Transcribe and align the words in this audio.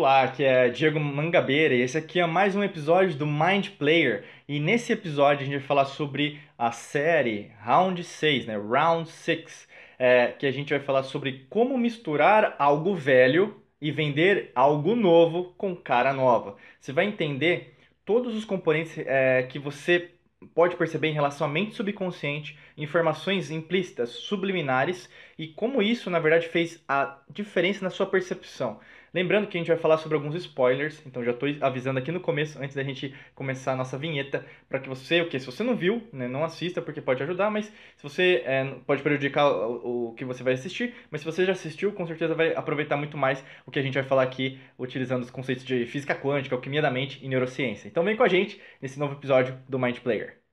Olá, 0.00 0.22
aqui 0.22 0.42
é 0.42 0.70
Diego 0.70 0.98
Mangabeira 0.98 1.74
e 1.74 1.82
esse 1.82 1.98
aqui 1.98 2.20
é 2.20 2.26
mais 2.26 2.56
um 2.56 2.64
episódio 2.64 3.18
do 3.18 3.26
Mind 3.26 3.68
Player. 3.78 4.24
E 4.48 4.58
nesse 4.58 4.94
episódio 4.94 5.42
a 5.42 5.44
gente 5.44 5.58
vai 5.58 5.66
falar 5.66 5.84
sobre 5.84 6.40
a 6.56 6.72
série 6.72 7.52
Round 7.60 8.02
6, 8.02 8.46
né? 8.46 8.56
Round 8.56 9.10
6, 9.10 9.68
é, 9.98 10.28
que 10.28 10.46
a 10.46 10.50
gente 10.50 10.70
vai 10.70 10.80
falar 10.80 11.02
sobre 11.02 11.44
como 11.50 11.76
misturar 11.76 12.56
algo 12.58 12.94
velho 12.94 13.62
e 13.78 13.92
vender 13.92 14.50
algo 14.54 14.96
novo 14.96 15.52
com 15.58 15.76
cara 15.76 16.14
nova. 16.14 16.56
Você 16.80 16.94
vai 16.94 17.04
entender 17.04 17.74
todos 18.02 18.34
os 18.34 18.46
componentes 18.46 18.96
é, 18.96 19.42
que 19.42 19.58
você 19.58 20.12
pode 20.54 20.76
perceber 20.76 21.08
em 21.08 21.12
relação 21.12 21.46
à 21.46 21.50
mente 21.50 21.74
subconsciente, 21.74 22.58
informações 22.74 23.50
implícitas, 23.50 24.08
subliminares 24.08 25.10
e 25.38 25.48
como 25.48 25.82
isso, 25.82 26.08
na 26.08 26.18
verdade, 26.18 26.48
fez 26.48 26.82
a 26.88 27.18
diferença 27.28 27.84
na 27.84 27.90
sua 27.90 28.06
percepção. 28.06 28.80
Lembrando 29.12 29.48
que 29.48 29.56
a 29.56 29.60
gente 29.60 29.68
vai 29.68 29.76
falar 29.76 29.98
sobre 29.98 30.16
alguns 30.16 30.36
spoilers, 30.36 31.04
então 31.04 31.24
já 31.24 31.32
estou 31.32 31.48
avisando 31.60 31.98
aqui 31.98 32.12
no 32.12 32.20
começo, 32.20 32.62
antes 32.62 32.76
da 32.76 32.82
gente 32.84 33.12
começar 33.34 33.72
a 33.72 33.76
nossa 33.76 33.98
vinheta, 33.98 34.46
para 34.68 34.78
que 34.78 34.88
você, 34.88 35.20
o 35.20 35.28
que 35.28 35.38
se 35.38 35.46
você 35.46 35.64
não 35.64 35.76
viu, 35.76 36.02
né, 36.12 36.28
não 36.28 36.44
assista, 36.44 36.80
porque 36.80 37.00
pode 37.00 37.20
ajudar, 37.22 37.50
mas 37.50 37.66
se 37.96 38.02
você 38.02 38.42
é, 38.44 38.64
pode 38.86 39.02
prejudicar 39.02 39.50
o, 39.50 40.10
o, 40.10 40.14
que 40.14 40.24
você 40.24 40.44
vai 40.44 40.52
assistir, 40.52 40.94
mas 41.10 41.22
se 41.22 41.24
você 41.24 41.44
já 41.44 41.52
assistiu, 41.52 41.92
com 41.92 42.06
certeza 42.06 42.34
vai 42.34 42.54
aproveitar 42.54 42.96
muito 42.96 43.16
mais 43.16 43.44
o 43.66 43.70
que 43.70 43.78
a 43.78 43.82
gente 43.82 43.94
vai 43.94 44.04
falar 44.04 44.22
aqui, 44.22 44.60
utilizando 44.78 45.22
os 45.22 45.30
conceitos 45.30 45.64
de 45.64 45.86
física 45.86 46.14
quântica, 46.14 46.54
alquimia 46.54 46.80
da 46.80 46.90
mente 46.90 47.18
e 47.24 47.28
neurociência. 47.28 47.88
Então 47.88 48.04
vem 48.04 48.16
com 48.16 48.22
a 48.22 48.28
gente 48.28 48.60
nesse 48.80 48.98
novo 48.98 49.14
episódio 49.14 49.58
do 49.68 49.78
Mind 49.78 49.98
Player. 49.98 50.49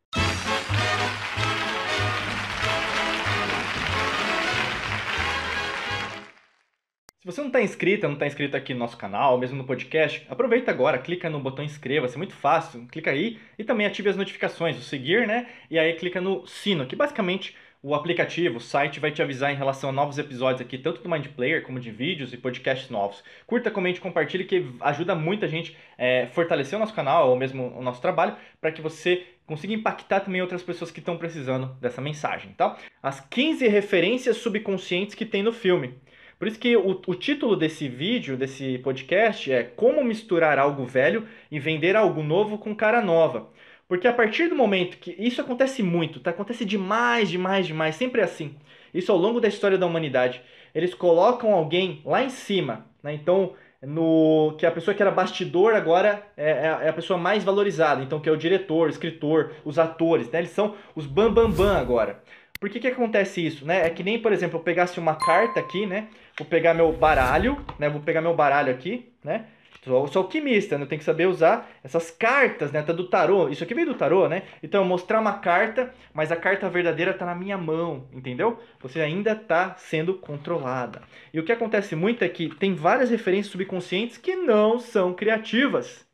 Você 7.28 7.42
não 7.42 7.48
está 7.48 7.62
inscrito, 7.62 8.08
não 8.08 8.14
está 8.14 8.26
inscrito 8.26 8.56
aqui 8.56 8.74
no 8.74 8.80
nosso 8.80 8.96
canal, 8.96 9.38
mesmo 9.38 9.58
no 9.58 9.66
podcast, 9.66 10.26
aproveita 10.30 10.72
agora, 10.72 10.98
clica 10.98 11.30
no 11.30 11.42
botão 11.42 11.64
inscreva-se, 11.64 12.16
é 12.16 12.18
muito 12.18 12.34
fácil, 12.34 12.88
clica 12.90 13.12
aí 13.12 13.38
e 13.60 13.66
também 13.66 13.86
ative 13.86 14.08
as 14.08 14.16
notificações, 14.16 14.78
o 14.78 14.82
seguir, 14.82 15.28
né? 15.28 15.46
E 15.70 15.78
aí 15.78 15.94
clica 15.96 16.22
no 16.22 16.48
sino, 16.48 16.86
que 16.86 16.96
basicamente 16.96 17.54
o 17.84 17.94
aplicativo, 17.94 18.58
o 18.58 18.62
site 18.62 19.02
vai 19.02 19.12
te 19.12 19.22
avisar 19.22 19.52
em 19.52 19.58
relação 19.58 19.90
a 19.90 19.94
novos 19.94 20.18
episódios 20.18 20.62
aqui, 20.62 20.78
tanto 20.78 21.02
do 21.02 21.10
Mind 21.10 21.28
Player 21.28 21.64
como 21.64 21.82
de 21.82 21.92
vídeos 21.92 22.32
e 22.32 22.38
podcasts 22.38 22.90
novos. 22.90 23.22
Curta, 23.46 23.70
comente, 23.70 24.00
compartilhe, 24.00 24.46
que 24.46 24.66
ajuda 24.80 25.14
muita 25.14 25.50
gente 25.50 25.76
a 25.98 26.04
é, 26.04 26.28
fortalecer 26.28 26.78
o 26.78 26.80
nosso 26.80 26.94
canal 26.94 27.30
ou 27.30 27.36
mesmo 27.36 27.78
o 27.78 27.84
nosso 27.84 28.02
trabalho, 28.02 28.38
para 28.62 28.72
que 28.72 28.82
você 28.82 29.26
consiga 29.46 29.74
impactar 29.74 30.22
também 30.22 30.42
outras 30.42 30.64
pessoas 30.64 30.92
que 30.92 31.00
estão 31.00 31.18
precisando 31.18 31.68
dessa 31.82 32.02
mensagem, 32.02 32.54
tá? 32.54 32.78
As 33.04 33.20
15 33.20 33.68
referências 33.68 34.38
subconscientes 34.38 35.14
que 35.14 35.26
tem 35.26 35.44
no 35.44 35.52
filme. 35.52 35.96
Por 36.38 36.48
isso 36.48 36.60
que 36.60 36.76
o, 36.78 37.02
o 37.08 37.16
título 37.16 37.56
desse 37.56 37.88
vídeo, 37.88 38.38
desse 38.38 38.78
podcast, 38.80 39.52
é 39.52 39.64
Como 39.64 40.04
misturar 40.04 40.60
algo 40.60 40.86
velho 40.86 41.28
e 41.52 41.60
vender 41.60 41.96
algo 41.96 42.22
novo 42.22 42.58
com 42.58 42.76
cara 42.76 43.02
nova. 43.02 43.50
Porque 43.88 44.08
a 44.08 44.14
partir 44.14 44.48
do 44.48 44.56
momento 44.56 44.98
que 44.98 45.16
isso 45.18 45.42
acontece 45.42 45.82
muito, 45.82 46.20
tá? 46.20 46.32
Acontece 46.32 46.66
demais, 46.66 47.30
demais, 47.30 47.66
demais, 47.66 47.96
sempre 47.96 48.22
é 48.22 48.26
assim. 48.26 48.56
Isso 48.94 49.12
ao 49.12 49.18
longo 49.18 49.40
da 49.40 49.48
história 49.48 49.78
da 49.78 49.86
humanidade. 49.86 50.42
Eles 50.76 50.94
colocam 50.94 51.54
alguém 51.54 52.02
lá 52.06 52.24
em 52.24 52.30
cima, 52.30 52.86
né? 53.02 53.14
Então, 53.14 53.54
no 53.82 54.56
que 54.58 54.66
a 54.66 54.72
pessoa 54.72 54.94
que 54.94 55.02
era 55.02 55.12
bastidor 55.12 55.74
agora 55.74 56.24
é, 56.36 56.52
é, 56.52 56.86
é 56.86 56.90
a 56.90 56.94
pessoa 56.94 57.18
mais 57.18 57.44
valorizada. 57.44 58.04
Então, 58.04 58.20
que 58.20 58.28
é 58.28 58.32
o 58.32 58.38
diretor, 58.38 58.90
escritor, 58.90 59.54
os 59.64 59.80
atores, 59.80 60.30
né? 60.30 60.40
Eles 60.40 60.52
são 60.52 60.76
os 60.94 61.06
bambambam 61.06 61.52
bam, 61.52 61.66
bam 61.66 61.78
agora. 61.78 62.22
Por 62.60 62.70
que, 62.70 62.80
que 62.80 62.88
acontece 62.88 63.46
isso, 63.46 63.66
né? 63.66 63.86
É 63.86 63.90
que 63.90 64.04
nem, 64.04 64.20
por 64.20 64.32
exemplo, 64.32 64.58
eu 64.60 64.64
pegasse 64.64 65.00
uma 65.00 65.16
carta 65.16 65.60
aqui, 65.60 65.86
né? 65.86 66.08
Vou 66.38 66.48
pegar 66.48 66.74
meu 66.74 66.92
baralho, 66.92 67.64
né? 67.78 67.90
Vou 67.90 68.02
pegar 68.02 68.22
meu 68.22 68.34
baralho 68.34 68.72
aqui, 68.72 69.12
né? 69.24 69.46
Sou, 69.84 70.08
sou 70.08 70.24
alquimista, 70.24 70.78
né? 70.78 70.84
Eu 70.84 70.88
tenho 70.88 71.00
que 71.00 71.06
saber 71.06 71.28
usar 71.28 71.70
essas 71.84 72.12
cartas, 72.12 72.72
né? 72.72 72.82
Tá 72.82 72.92
do 72.92 73.08
tarô. 73.08 73.48
Isso 73.48 73.64
aqui 73.64 73.74
veio 73.74 73.88
do 73.88 73.94
tarô, 73.94 74.28
né? 74.28 74.44
Então, 74.62 74.84
mostrar 74.84 75.20
uma 75.20 75.34
carta, 75.34 75.94
mas 76.14 76.32
a 76.32 76.36
carta 76.36 76.70
verdadeira 76.70 77.14
tá 77.14 77.26
na 77.26 77.36
minha 77.36 77.58
mão, 77.58 78.08
entendeu? 78.12 78.60
Você 78.82 79.00
ainda 79.00 79.36
tá 79.36 79.76
sendo 79.78 80.16
controlada. 80.16 81.02
E 81.34 81.40
o 81.40 81.44
que 81.44 81.52
acontece 81.52 81.96
muito 81.96 82.24
é 82.24 82.30
que 82.30 82.50
tem 82.56 82.74
várias 82.74 83.10
referências 83.10 83.52
subconscientes 83.52 84.18
que 84.18 84.36
não 84.36 84.80
são 84.80 85.14
criativas. 85.14 86.06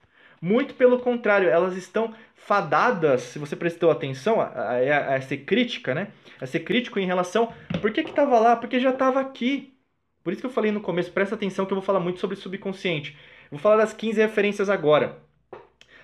Muito 0.42 0.74
pelo 0.76 1.00
contrário, 1.00 1.50
elas 1.50 1.76
estão 1.78 2.14
fadadas, 2.46 3.22
se 3.22 3.40
você 3.40 3.56
prestou 3.56 3.90
atenção, 3.90 4.42
a, 4.42 4.46
a, 4.46 5.16
a 5.16 5.22
ser 5.22 5.38
crítica, 5.38 5.96
né? 5.96 6.10
A 6.42 6.46
ser 6.46 6.60
crítico 6.60 7.00
em 7.00 7.06
relação. 7.06 7.54
Por 7.82 7.92
que 7.92 8.02
estava 8.02 8.40
lá? 8.40 8.56
Porque 8.56 8.80
já 8.80 8.90
estava 8.90 9.20
aqui. 9.20 9.74
Por 10.24 10.32
isso 10.32 10.42
que 10.42 10.46
eu 10.46 10.52
falei 10.52 10.72
no 10.72 10.82
começo, 10.82 11.12
presta 11.12 11.36
atenção 11.36 11.66
que 11.66 11.74
eu 11.74 11.78
vou 11.78 11.84
falar 11.84 12.00
muito 12.00 12.20
sobre 12.20 12.36
subconsciente. 12.36 13.18
Vou 13.50 13.60
falar 13.60 13.78
das 13.78 13.94
15 13.94 14.22
referências 14.22 14.70
agora. 14.70 15.18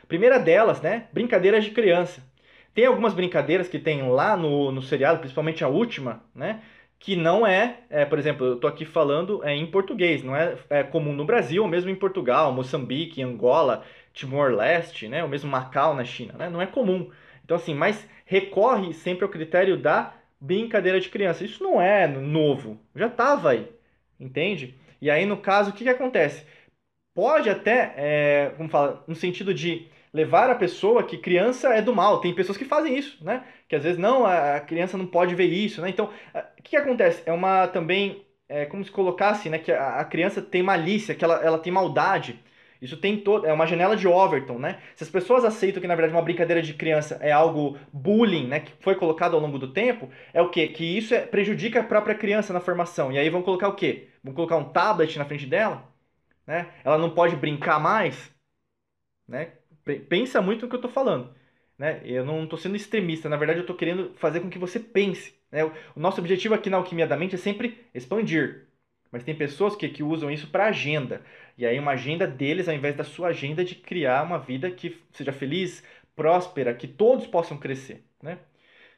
Primeira 0.08 0.40
delas, 0.40 0.82
né? 0.82 1.08
Brincadeiras 1.12 1.64
de 1.64 1.72
criança. 1.72 2.24
Tem 2.74 2.86
algumas 2.86 3.14
brincadeiras 3.14 3.68
que 3.68 3.80
tem 3.80 4.08
lá 4.10 4.38
no, 4.38 4.72
no 4.72 4.82
seriado, 4.82 5.20
principalmente 5.20 5.64
a 5.64 5.68
última, 5.68 6.24
né? 6.34 6.62
Que 6.98 7.16
não 7.16 7.46
é, 7.46 7.80
é 7.90 8.06
por 8.06 8.20
exemplo, 8.20 8.46
eu 8.46 8.56
tô 8.58 8.68
aqui 8.68 8.86
falando 8.86 9.44
é, 9.44 9.56
em 9.56 9.66
português, 9.66 10.24
não 10.24 10.36
é, 10.36 10.58
é 10.70 10.84
comum 10.84 11.14
no 11.14 11.26
Brasil, 11.26 11.64
ou 11.64 11.70
mesmo 11.70 11.90
em 11.90 11.96
Portugal, 11.96 12.52
Moçambique, 12.52 13.24
Angola, 13.24 13.84
Timor-Leste, 14.14 15.08
né, 15.08 15.24
ou 15.24 15.30
mesmo 15.30 15.50
Macau 15.50 15.96
na 15.96 16.04
China, 16.04 16.34
né, 16.34 16.50
não 16.50 16.62
é 16.62 16.68
comum. 16.68 17.12
Então 17.44 17.58
assim, 17.58 17.74
mas 17.74 18.08
recorre 18.26 18.94
sempre 18.94 19.24
ao 19.24 19.30
critério 19.30 19.78
da 19.78 20.14
brincadeira 20.40 21.00
de 21.00 21.10
criança. 21.10 21.44
Isso 21.44 21.64
não 21.64 21.82
é 21.82 22.08
novo, 22.08 22.80
já 22.96 23.08
estava 23.08 23.52
aí, 23.52 23.68
entende? 24.20 24.76
E 25.02 25.10
aí 25.10 25.26
no 25.26 25.38
caso 25.38 25.72
o 25.72 25.74
que, 25.74 25.84
que 25.84 25.90
acontece? 25.90 26.46
Pode 27.16 27.50
até, 27.50 27.94
é, 27.98 28.54
como 28.56 28.70
fala, 28.70 29.04
no 29.08 29.16
sentido 29.16 29.54
de 29.54 29.90
levar 30.14 30.50
a 30.50 30.56
pessoa 30.56 31.04
que 31.04 31.18
criança 31.18 31.70
é 31.70 31.82
do 31.82 31.96
mal. 31.96 32.20
Tem 32.22 32.34
pessoas 32.34 32.58
que 32.58 32.66
fazem 32.66 32.98
isso, 32.98 33.24
né? 33.24 33.46
Que 33.68 33.76
às 33.76 33.84
vezes 33.84 33.98
não, 34.00 34.26
a 34.26 34.60
criança 34.60 34.98
não 34.98 35.06
pode 35.06 35.36
ver 35.36 35.46
isso, 35.46 35.82
né? 35.82 35.90
Então, 35.90 36.06
o 36.34 36.62
que, 36.64 36.72
que 36.72 36.78
acontece? 36.78 37.22
É 37.26 37.32
uma 37.32 37.68
também, 37.68 38.26
é 38.48 38.66
como 38.66 38.84
se 38.84 38.92
colocasse, 38.92 39.50
né? 39.50 39.60
Que 39.60 39.72
a, 39.72 40.04
criança 40.06 40.42
tem 40.42 40.64
malícia, 40.64 41.16
que 41.16 41.24
ela, 41.24 41.44
ela 41.44 41.60
tem 41.60 41.72
maldade. 41.72 42.40
Isso 42.82 42.96
tem 42.96 43.18
todo, 43.18 43.46
é 43.46 43.52
uma 43.52 43.68
janela 43.68 43.96
de 43.96 44.08
Overton, 44.08 44.58
né? 44.58 44.82
Se 44.96 45.04
as 45.04 45.10
pessoas 45.10 45.44
aceitam 45.44 45.82
que 45.82 45.88
na 45.88 45.96
verdade 45.96 46.16
uma 46.16 46.24
brincadeira 46.24 46.62
de 46.62 46.74
criança 46.74 47.18
é 47.22 47.32
algo 47.32 47.78
bullying, 47.92 48.48
né, 48.48 48.62
que 48.62 48.72
foi 48.80 48.96
colocado 48.96 49.34
ao 49.34 49.42
longo 49.42 49.60
do 49.60 49.74
tempo, 49.74 50.10
é 50.34 50.42
o 50.42 50.50
quê? 50.50 50.68
Que 50.70 50.98
isso 50.98 51.14
é, 51.14 51.26
prejudica 51.26 51.82
a 51.82 51.84
própria 51.84 52.16
criança 52.16 52.54
na 52.54 52.62
formação. 52.62 53.12
E 53.12 53.18
aí 53.18 53.30
vão 53.30 53.42
colocar 53.42 53.68
o 53.68 53.76
quê? 53.76 54.10
Vão 54.24 54.34
colocar 54.34 54.56
um 54.56 54.72
tablet 54.72 55.18
na 55.18 55.26
frente 55.26 55.46
dela, 55.46 55.84
né? 56.48 56.70
Ela 56.84 56.98
não 56.98 57.10
pode 57.10 57.36
brincar 57.36 57.80
mais, 57.80 58.34
né? 59.28 59.54
Pensa 60.08 60.42
muito 60.42 60.64
no 60.64 60.70
que 60.70 60.76
eu 60.76 60.80
estou 60.80 60.92
falando, 60.92 61.34
né? 61.78 62.02
Eu 62.06 62.24
não 62.26 62.44
estou 62.46 62.58
sendo 62.58 62.78
extremista, 62.78 63.28
na 63.28 63.38
verdade 63.38 63.60
eu 63.60 63.64
estou 63.64 63.76
querendo 63.76 64.14
fazer 64.16 64.40
com 64.40 64.50
que 64.50 64.60
você 64.60 64.80
pense. 64.80 65.38
Né? 65.52 65.66
O 65.66 66.00
nosso 66.00 66.22
objetivo 66.22 66.54
aqui 66.54 66.70
na 66.70 66.78
Alquimia 66.78 67.08
da 67.08 67.18
Mente 67.18 67.36
é 67.36 67.38
sempre 67.38 67.86
expandir, 67.94 68.69
mas 69.12 69.24
tem 69.24 69.36
pessoas 69.36 69.76
que, 69.76 69.88
que 69.90 70.04
usam 70.04 70.30
isso 70.30 70.48
para 70.48 70.68
agenda. 70.68 71.22
E 71.58 71.66
aí 71.66 71.80
uma 71.80 71.92
agenda 71.92 72.28
deles, 72.28 72.68
ao 72.68 72.76
invés 72.76 72.96
da 72.96 73.04
sua 73.04 73.30
agenda 73.30 73.64
de 73.64 73.76
criar 73.76 74.24
uma 74.24 74.38
vida 74.38 74.70
que 74.70 74.98
seja 75.12 75.32
feliz, 75.32 75.84
próspera, 76.16 76.74
que 76.74 76.88
todos 76.88 77.26
possam 77.26 77.58
crescer. 77.58 78.04
Né? 78.22 78.38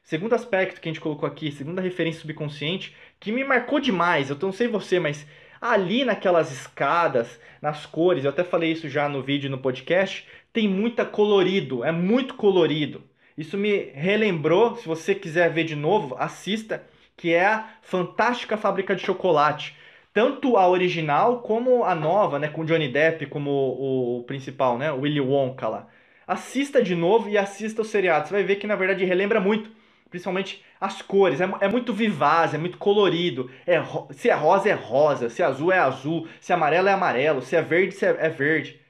Segundo 0.02 0.34
aspecto 0.34 0.80
que 0.80 0.88
a 0.88 0.92
gente 0.92 1.00
colocou 1.00 1.26
aqui, 1.26 1.52
segunda 1.52 1.80
referência 1.80 2.20
subconsciente, 2.20 2.94
que 3.20 3.32
me 3.32 3.44
marcou 3.44 3.78
demais, 3.78 4.28
eu 4.28 4.36
não 4.40 4.52
sei 4.52 4.68
você, 4.68 4.98
mas 4.98 5.26
ali 5.60 6.04
naquelas 6.04 6.50
escadas, 6.50 7.40
nas 7.60 7.86
cores, 7.86 8.24
eu 8.24 8.30
até 8.30 8.42
falei 8.42 8.72
isso 8.72 8.88
já 8.88 9.08
no 9.08 9.22
vídeo 9.22 9.48
no 9.48 9.58
podcast, 9.58 10.26
tem 10.52 10.68
muita 10.68 11.04
colorido, 11.04 11.84
é 11.84 11.92
muito 11.92 12.34
colorido. 12.34 13.02
Isso 13.38 13.56
me 13.56 13.90
relembrou, 13.94 14.76
se 14.76 14.86
você 14.86 15.14
quiser 15.14 15.50
ver 15.50 15.64
de 15.64 15.76
novo, 15.76 16.16
assista, 16.18 16.84
que 17.16 17.32
é 17.32 17.46
a 17.46 17.68
Fantástica 17.80 18.56
Fábrica 18.56 18.94
de 18.94 19.02
Chocolate 19.02 19.76
tanto 20.12 20.56
a 20.56 20.68
original 20.68 21.40
como 21.40 21.84
a 21.84 21.94
nova, 21.94 22.38
né, 22.38 22.48
com 22.48 22.64
Johnny 22.64 22.88
Depp 22.88 23.26
como 23.26 23.50
o, 23.50 24.18
o 24.18 24.24
principal, 24.24 24.76
né, 24.76 24.92
o 24.92 25.00
Willy 25.00 25.20
Wonka 25.20 25.68
lá. 25.68 25.88
Assista 26.26 26.82
de 26.82 26.94
novo 26.94 27.28
e 27.28 27.36
assista 27.36 27.82
o 27.82 27.84
seriado. 27.84 28.28
Você 28.28 28.34
vai 28.34 28.42
ver 28.42 28.56
que 28.56 28.66
na 28.66 28.76
verdade 28.76 29.04
relembra 29.04 29.40
muito, 29.40 29.70
principalmente 30.10 30.64
as 30.80 31.02
cores. 31.02 31.40
É, 31.40 31.48
é 31.60 31.68
muito 31.68 31.92
vivaz, 31.92 32.54
é 32.54 32.58
muito 32.58 32.78
colorido. 32.78 33.50
É, 33.66 33.82
se 34.10 34.28
é 34.28 34.34
rosa 34.34 34.68
é 34.68 34.74
rosa, 34.74 35.28
se 35.28 35.42
é 35.42 35.44
azul 35.44 35.72
é 35.72 35.78
azul, 35.78 36.28
se 36.40 36.52
é 36.52 36.54
amarelo 36.54 36.88
é 36.88 36.92
amarelo, 36.92 37.42
se 37.42 37.56
é 37.56 37.62
verde 37.62 37.94
se 37.94 38.06
é, 38.06 38.16
é 38.20 38.28
verde. 38.28 38.80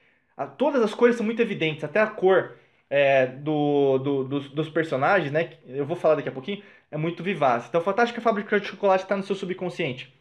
Todas 0.57 0.81
as 0.81 0.93
cores 0.93 1.15
são 1.15 1.25
muito 1.25 1.41
evidentes, 1.41 1.83
até 1.83 1.99
a 1.99 2.07
cor 2.07 2.55
é, 2.89 3.27
do, 3.27 3.97
do, 3.99 4.23
dos, 4.23 4.49
dos, 4.49 4.69
personagens, 4.69 5.31
né? 5.31 5.51
Eu 5.67 5.85
vou 5.85 5.95
falar 5.95 6.15
daqui 6.15 6.29
a 6.29 6.31
pouquinho, 6.31 6.61
é 6.91 6.97
muito 6.97 7.23
vivaz. 7.23 7.65
Então, 7.67 7.81
Fantástica 7.81 8.21
Fábrica 8.21 8.59
de 8.59 8.67
Chocolate 8.67 9.03
está 9.03 9.15
no 9.15 9.23
seu 9.23 9.35
subconsciente. 9.35 10.13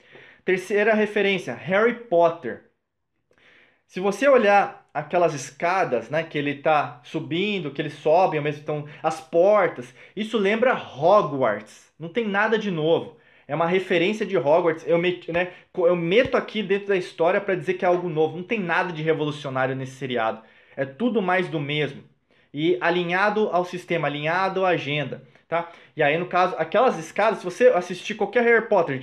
Terceira 0.44 0.92
referência, 0.92 1.54
Harry 1.54 1.94
Potter. 1.94 2.64
Se 3.86 4.00
você 4.00 4.26
olhar 4.26 4.88
aquelas 4.92 5.34
escadas, 5.34 6.10
né, 6.10 6.24
que 6.24 6.36
ele 6.36 6.50
está 6.50 7.00
subindo, 7.04 7.70
que 7.70 7.80
eles 7.80 7.94
sobem, 7.94 8.38
ao 8.38 8.44
mesmo 8.44 8.64
tempo 8.64 8.88
as 9.02 9.20
portas, 9.20 9.94
isso 10.16 10.36
lembra 10.36 10.74
Hogwarts. 10.74 11.92
Não 11.98 12.08
tem 12.08 12.26
nada 12.26 12.58
de 12.58 12.70
novo. 12.70 13.16
É 13.46 13.54
uma 13.54 13.66
referência 13.66 14.26
de 14.26 14.36
Hogwarts. 14.36 14.84
Eu, 14.86 14.98
né, 14.98 15.52
eu 15.76 15.94
meto 15.94 16.36
aqui 16.36 16.62
dentro 16.62 16.88
da 16.88 16.96
história 16.96 17.40
para 17.40 17.54
dizer 17.54 17.74
que 17.74 17.84
é 17.84 17.88
algo 17.88 18.08
novo. 18.08 18.36
Não 18.36 18.44
tem 18.44 18.58
nada 18.58 18.92
de 18.92 19.02
revolucionário 19.02 19.76
nesse 19.76 19.92
seriado. 19.92 20.42
É 20.76 20.84
tudo 20.84 21.22
mais 21.22 21.48
do 21.48 21.60
mesmo. 21.60 22.02
E 22.52 22.76
alinhado 22.80 23.48
ao 23.52 23.64
sistema, 23.64 24.08
alinhado 24.08 24.64
à 24.64 24.70
agenda. 24.70 25.22
Tá? 25.52 25.70
E 25.94 26.02
aí, 26.02 26.16
no 26.16 26.24
caso, 26.24 26.56
aquelas 26.56 26.98
escadas, 26.98 27.40
se 27.40 27.44
você 27.44 27.68
assistir 27.68 28.14
qualquer 28.14 28.42
Harry 28.42 28.66
Potter, 28.68 28.98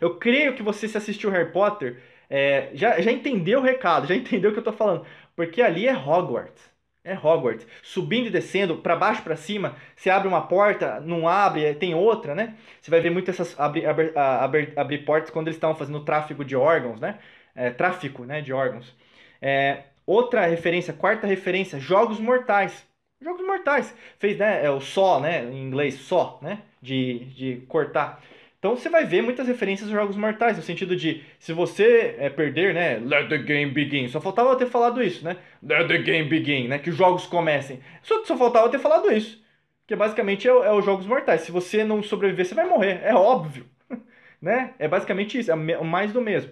eu 0.00 0.16
creio 0.16 0.52
que 0.56 0.60
você 0.60 0.88
se 0.88 0.98
assistiu 0.98 1.30
Harry 1.30 1.52
Potter, 1.52 2.02
é, 2.28 2.70
já, 2.74 3.00
já 3.00 3.12
entendeu 3.12 3.60
o 3.60 3.62
recado, 3.62 4.08
já 4.08 4.16
entendeu 4.16 4.50
o 4.50 4.52
que 4.52 4.58
eu 4.58 4.64
tô 4.64 4.72
falando. 4.72 5.06
Porque 5.36 5.62
ali 5.62 5.86
é 5.86 5.94
Hogwarts. 5.96 6.68
É 7.04 7.14
Hogwarts. 7.16 7.64
Subindo 7.80 8.26
e 8.26 8.30
descendo, 8.30 8.78
para 8.78 8.96
baixo 8.96 9.22
para 9.22 9.36
cima, 9.36 9.76
você 9.94 10.10
abre 10.10 10.26
uma 10.26 10.48
porta, 10.48 10.98
não 10.98 11.28
abre, 11.28 11.72
tem 11.74 11.94
outra, 11.94 12.34
né? 12.34 12.56
Você 12.80 12.90
vai 12.90 13.00
ver 13.00 13.10
muito 13.10 13.30
essas 13.30 13.54
abrir, 13.56 13.86
abrir, 13.86 14.18
abrir, 14.18 14.72
abrir 14.76 14.98
portas 15.04 15.30
quando 15.30 15.46
eles 15.46 15.56
estão 15.56 15.76
fazendo 15.76 16.04
tráfego 16.04 16.44
de 16.44 16.56
órgãos, 16.56 16.98
né? 16.98 17.20
É, 17.54 17.70
tráfico 17.70 18.24
né, 18.24 18.40
de 18.40 18.52
órgãos. 18.52 18.92
É, 19.40 19.84
outra 20.04 20.44
referência, 20.44 20.92
quarta 20.92 21.24
referência, 21.24 21.78
Jogos 21.78 22.18
Mortais. 22.18 22.84
Jogos 23.24 23.44
Mortais. 23.46 23.94
Fez, 24.18 24.38
né? 24.38 24.64
É 24.64 24.70
o 24.70 24.80
só, 24.80 25.18
né? 25.18 25.44
Em 25.44 25.62
inglês, 25.62 25.94
só, 25.94 26.38
né? 26.42 26.60
De, 26.80 27.20
de 27.36 27.56
cortar. 27.66 28.22
Então 28.58 28.76
você 28.76 28.88
vai 28.88 29.04
ver 29.04 29.22
muitas 29.22 29.46
referências 29.46 29.88
aos 29.88 29.98
Jogos 29.98 30.16
Mortais, 30.16 30.56
no 30.56 30.62
sentido 30.62 30.96
de, 30.96 31.22
se 31.38 31.52
você 31.52 32.16
é, 32.18 32.30
perder, 32.30 32.72
né, 32.72 32.98
let 32.98 33.28
the 33.28 33.36
game 33.36 33.70
begin. 33.70 34.08
Só 34.08 34.22
faltava 34.22 34.48
eu 34.50 34.56
ter 34.56 34.66
falado 34.66 35.02
isso, 35.02 35.22
né? 35.22 35.36
Let 35.62 35.86
the 35.86 35.98
game 35.98 36.28
begin, 36.28 36.68
né? 36.68 36.78
Que 36.78 36.88
os 36.88 36.96
jogos 36.96 37.26
comecem. 37.26 37.80
Só, 38.02 38.24
só 38.24 38.36
faltava 38.38 38.66
eu 38.66 38.70
ter 38.70 38.78
falado 38.78 39.12
isso. 39.12 39.42
Que 39.86 39.94
basicamente 39.94 40.48
é, 40.48 40.50
é 40.50 40.72
os 40.72 40.84
Jogos 40.84 41.06
Mortais. 41.06 41.42
Se 41.42 41.52
você 41.52 41.84
não 41.84 42.02
sobreviver, 42.02 42.46
você 42.46 42.54
vai 42.54 42.66
morrer. 42.66 43.00
É 43.02 43.14
óbvio. 43.14 43.66
né? 44.40 44.72
É 44.78 44.88
basicamente 44.88 45.38
isso, 45.38 45.52
é 45.52 45.54
mais 45.54 46.12
do 46.12 46.22
mesmo. 46.22 46.50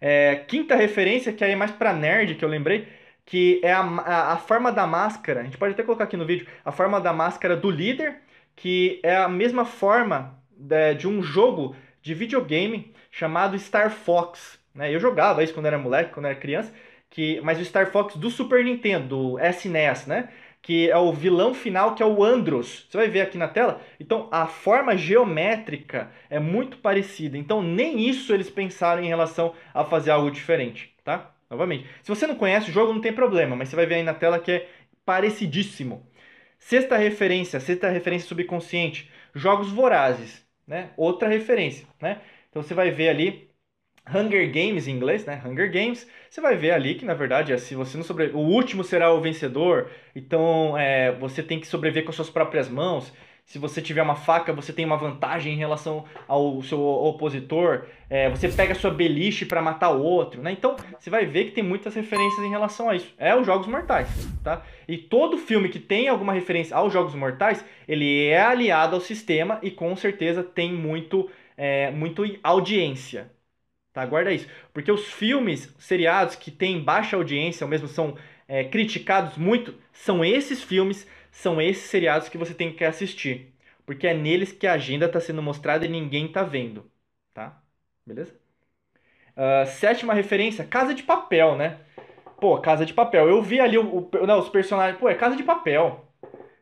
É, 0.00 0.36
quinta 0.48 0.74
referência, 0.74 1.32
que 1.32 1.44
aí 1.44 1.52
é 1.52 1.56
mais 1.56 1.70
pra 1.70 1.92
nerd, 1.92 2.36
que 2.36 2.44
eu 2.44 2.48
lembrei, 2.48 2.88
que 3.24 3.60
é 3.62 3.72
a, 3.72 3.80
a, 3.80 4.32
a 4.32 4.36
forma 4.36 4.70
da 4.70 4.86
máscara. 4.86 5.40
A 5.40 5.44
gente 5.44 5.58
pode 5.58 5.72
até 5.74 5.82
colocar 5.82 6.04
aqui 6.04 6.16
no 6.16 6.26
vídeo. 6.26 6.46
A 6.64 6.72
forma 6.72 7.00
da 7.00 7.12
máscara 7.12 7.56
do 7.56 7.70
líder, 7.70 8.16
que 8.54 9.00
é 9.02 9.16
a 9.16 9.28
mesma 9.28 9.64
forma 9.64 10.38
de, 10.50 10.94
de 10.94 11.08
um 11.08 11.22
jogo 11.22 11.74
de 12.02 12.14
videogame 12.14 12.94
chamado 13.10 13.58
Star 13.58 13.90
Fox. 13.90 14.58
Né? 14.74 14.94
Eu 14.94 15.00
jogava 15.00 15.42
isso 15.42 15.54
quando 15.54 15.66
era 15.66 15.78
moleque, 15.78 16.12
quando 16.12 16.26
era 16.26 16.34
criança, 16.34 16.72
que, 17.08 17.40
mas 17.42 17.60
o 17.60 17.64
Star 17.64 17.90
Fox 17.90 18.16
do 18.16 18.30
Super 18.30 18.64
Nintendo, 18.64 19.08
do 19.08 19.38
SNES, 19.38 20.06
né? 20.06 20.28
que 20.64 20.90
é 20.90 20.96
o 20.96 21.12
vilão 21.12 21.52
final, 21.52 21.94
que 21.94 22.02
é 22.02 22.06
o 22.06 22.24
Andros. 22.24 22.86
Você 22.88 22.96
vai 22.96 23.08
ver 23.08 23.20
aqui 23.20 23.36
na 23.36 23.48
tela. 23.48 23.82
Então, 24.00 24.28
a 24.32 24.46
forma 24.46 24.96
geométrica 24.96 26.10
é 26.30 26.40
muito 26.40 26.78
parecida. 26.78 27.36
Então, 27.36 27.62
nem 27.62 28.08
isso 28.08 28.32
eles 28.32 28.48
pensaram 28.48 29.02
em 29.02 29.06
relação 29.06 29.52
a 29.74 29.84
fazer 29.84 30.10
algo 30.10 30.30
diferente, 30.30 30.94
tá? 31.04 31.33
Novamente. 31.50 31.86
Se 32.02 32.08
você 32.08 32.26
não 32.26 32.36
conhece 32.36 32.70
o 32.70 32.72
jogo, 32.72 32.92
não 32.92 33.00
tem 33.00 33.12
problema, 33.12 33.56
mas 33.56 33.68
você 33.68 33.76
vai 33.76 33.86
ver 33.86 33.96
aí 33.96 34.02
na 34.02 34.14
tela 34.14 34.38
que 34.38 34.52
é 34.52 34.68
parecidíssimo. 35.04 36.06
Sexta 36.58 36.96
referência, 36.96 37.60
sexta 37.60 37.90
referência 37.90 38.28
subconsciente, 38.28 39.10
jogos 39.34 39.70
vorazes 39.70 40.44
né? 40.66 40.90
Outra 40.96 41.28
referência, 41.28 41.86
né? 42.00 42.20
Então 42.50 42.62
você 42.62 42.74
vai 42.74 42.90
ver 42.90 43.08
ali 43.08 43.50
Hunger 44.08 44.50
Games 44.52 44.86
em 44.86 44.92
inglês, 44.92 45.24
né? 45.24 45.42
Hunger 45.44 45.70
Games. 45.72 46.06
Você 46.30 46.40
vai 46.40 46.56
ver 46.56 46.72
ali 46.72 46.94
que 46.94 47.04
na 47.04 47.14
verdade 47.14 47.52
é, 47.52 47.58
se 47.58 47.74
você 47.74 47.96
não 47.96 48.04
sobreviver, 48.04 48.40
o 48.40 48.44
último 48.44 48.84
será 48.84 49.12
o 49.12 49.20
vencedor. 49.20 49.90
Então 50.14 50.76
é, 50.78 51.12
você 51.12 51.42
tem 51.42 51.60
que 51.60 51.66
sobreviver 51.66 52.04
com 52.04 52.12
suas 52.12 52.30
próprias 52.30 52.68
mãos. 52.68 53.12
Se 53.46 53.58
você 53.58 53.82
tiver 53.82 54.02
uma 54.02 54.16
faca, 54.16 54.52
você 54.52 54.72
tem 54.72 54.86
uma 54.86 54.96
vantagem 54.96 55.52
em 55.52 55.56
relação 55.56 56.06
ao 56.26 56.62
seu 56.62 56.80
opositor. 56.80 57.86
É, 58.08 58.30
você 58.30 58.48
pega 58.48 58.74
sua 58.74 58.90
beliche 58.90 59.44
para 59.44 59.60
matar 59.60 59.90
o 59.90 60.02
outro, 60.02 60.42
né? 60.42 60.50
Então, 60.50 60.76
você 60.98 61.10
vai 61.10 61.26
ver 61.26 61.44
que 61.44 61.50
tem 61.50 61.62
muitas 61.62 61.94
referências 61.94 62.44
em 62.44 62.48
relação 62.48 62.88
a 62.88 62.96
isso. 62.96 63.14
É 63.18 63.36
os 63.36 63.44
Jogos 63.44 63.66
Mortais, 63.66 64.08
tá? 64.42 64.62
E 64.88 64.96
todo 64.96 65.36
filme 65.36 65.68
que 65.68 65.78
tem 65.78 66.08
alguma 66.08 66.32
referência 66.32 66.74
aos 66.74 66.92
Jogos 66.92 67.14
Mortais, 67.14 67.62
ele 67.86 68.26
é 68.26 68.40
aliado 68.40 68.96
ao 68.96 69.00
sistema 69.00 69.58
e 69.62 69.70
com 69.70 69.94
certeza 69.94 70.42
tem 70.42 70.72
muito, 70.72 71.30
é, 71.56 71.90
muito 71.90 72.24
audiência, 72.42 73.30
tá? 73.92 74.06
Guarda 74.06 74.32
isso. 74.32 74.48
Porque 74.72 74.90
os 74.90 75.12
filmes, 75.12 75.72
seriados 75.78 76.34
que 76.34 76.50
têm 76.50 76.80
baixa 76.80 77.14
audiência, 77.14 77.64
ou 77.64 77.70
mesmo 77.70 77.88
são 77.88 78.16
é, 78.48 78.64
criticados 78.64 79.36
muito, 79.36 79.74
são 79.92 80.24
esses 80.24 80.62
filmes 80.62 81.06
são 81.34 81.60
esses 81.60 81.90
seriados 81.90 82.28
que 82.28 82.38
você 82.38 82.54
tem 82.54 82.72
que 82.72 82.84
assistir. 82.84 83.52
Porque 83.84 84.06
é 84.06 84.14
neles 84.14 84.52
que 84.52 84.66
a 84.66 84.74
agenda 84.74 85.06
está 85.06 85.20
sendo 85.20 85.42
mostrada 85.42 85.84
e 85.84 85.88
ninguém 85.88 86.26
está 86.26 86.42
vendo. 86.42 86.90
Tá? 87.34 87.60
Beleza? 88.06 88.34
Uh, 89.36 89.66
sétima 89.66 90.14
referência, 90.14 90.64
Casa 90.64 90.94
de 90.94 91.02
Papel, 91.02 91.56
né? 91.56 91.80
Pô, 92.40 92.58
Casa 92.60 92.86
de 92.86 92.94
Papel. 92.94 93.28
Eu 93.28 93.42
vi 93.42 93.60
ali 93.60 93.76
o, 93.76 94.08
o, 94.12 94.26
não, 94.26 94.38
os 94.38 94.48
personagens. 94.48 94.98
Pô, 94.98 95.08
é 95.08 95.14
Casa 95.14 95.36
de 95.36 95.42
Papel. 95.42 96.06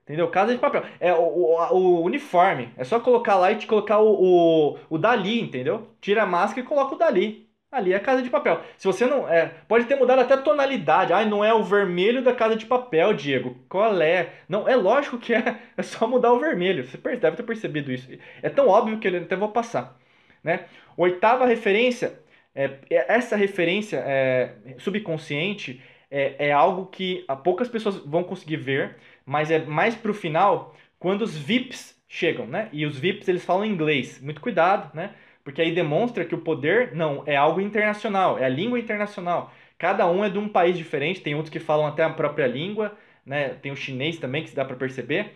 Entendeu? 0.05 0.29
Casa 0.31 0.53
de 0.55 0.59
Papel. 0.59 0.85
É 0.99 1.13
o, 1.13 1.21
o, 1.21 1.75
o 1.75 2.03
uniforme. 2.03 2.73
É 2.77 2.83
só 2.85 2.99
colocar 2.99 3.37
lá 3.37 3.53
e 3.53 3.57
te 3.57 3.67
colocar 3.67 3.99
o, 3.99 4.73
o, 4.75 4.79
o 4.91 4.99
Dali, 4.99 5.41
entendeu? 5.41 5.89
Tira 6.01 6.23
a 6.23 6.27
máscara 6.27 6.63
e 6.63 6.69
coloca 6.69 6.95
o 6.95 6.99
Dali. 6.99 7.49
Ali 7.73 7.95
é 7.95 7.97
a 7.97 8.01
Casa 8.01 8.23
de 8.23 8.29
Papel. 8.29 8.61
Se 8.77 8.87
você 8.87 9.07
não. 9.07 9.27
É, 9.27 9.47
pode 9.67 9.87
ter 9.87 9.97
mudado 9.97 10.21
até 10.21 10.35
a 10.35 10.43
tonalidade. 10.43 11.15
Ai, 11.15 11.25
não 11.25 11.43
é 11.43 11.55
o 11.55 11.65
vermelho 11.65 12.23
da 12.23 12.35
Casa 12.35 12.55
de 12.55 12.67
Papel, 12.67 13.15
Diego. 13.15 13.57
Qual 13.67 13.99
é? 14.03 14.35
Não, 14.47 14.69
é 14.69 14.77
lógico 14.77 15.17
que 15.17 15.33
é. 15.33 15.59
É 15.75 15.83
só 15.83 16.07
mudar 16.07 16.35
o 16.35 16.39
vermelho. 16.39 16.85
Você 16.87 16.99
deve 16.99 17.37
ter 17.39 17.43
percebido 17.43 17.91
isso. 17.91 18.07
É 18.43 18.51
tão 18.51 18.69
óbvio 18.69 18.99
que 18.99 19.09
eu 19.09 19.23
até 19.23 19.35
vou 19.35 19.49
passar. 19.49 19.99
Né? 20.45 20.67
Oitava 20.99 21.47
referência. 21.47 22.21
É, 22.55 22.73
é 22.91 23.15
essa 23.15 23.37
referência 23.37 23.97
é, 24.07 24.55
subconsciente 24.79 25.81
é, 26.11 26.49
é 26.49 26.53
algo 26.53 26.87
que 26.87 27.25
poucas 27.43 27.71
pessoas 27.71 27.97
vão 28.05 28.23
conseguir 28.23 28.59
ver, 28.59 28.97
mas 29.25 29.51
é 29.51 29.59
mais 29.65 29.95
pro 29.95 30.13
final 30.13 30.77
quando 30.99 31.23
os 31.23 31.35
VIPs 31.35 31.99
chegam, 32.07 32.47
né? 32.47 32.69
E 32.71 32.85
os 32.85 32.99
VIPs 32.99 33.27
eles 33.29 33.43
falam 33.43 33.65
inglês. 33.65 34.21
Muito 34.21 34.43
cuidado, 34.43 34.95
né? 34.95 35.15
Porque 35.45 35.61
aí 35.61 35.75
demonstra 35.75 36.25
que 36.25 36.35
o 36.35 36.39
poder 36.39 36.95
não 36.95 37.23
é 37.27 37.37
algo 37.37 37.61
internacional, 37.61 38.39
é 38.39 38.45
a 38.45 38.49
língua 38.49 38.79
internacional. 38.79 39.53
Cada 39.79 40.09
um 40.09 40.25
é 40.25 40.31
de 40.31 40.39
um 40.39 40.49
país 40.49 40.77
diferente, 40.79 41.21
tem 41.21 41.35
outros 41.35 41.51
que 41.51 41.59
falam 41.59 41.87
até 41.87 42.05
a 42.05 42.11
própria 42.11 42.47
língua, 42.47 42.97
né? 43.27 43.51
Tem 43.61 43.73
o 43.73 43.77
chinês 43.77 44.19
também 44.19 44.43
que 44.43 44.51
se 44.51 44.57
dá 44.57 44.65
para 44.65 44.77
perceber. 44.77 45.33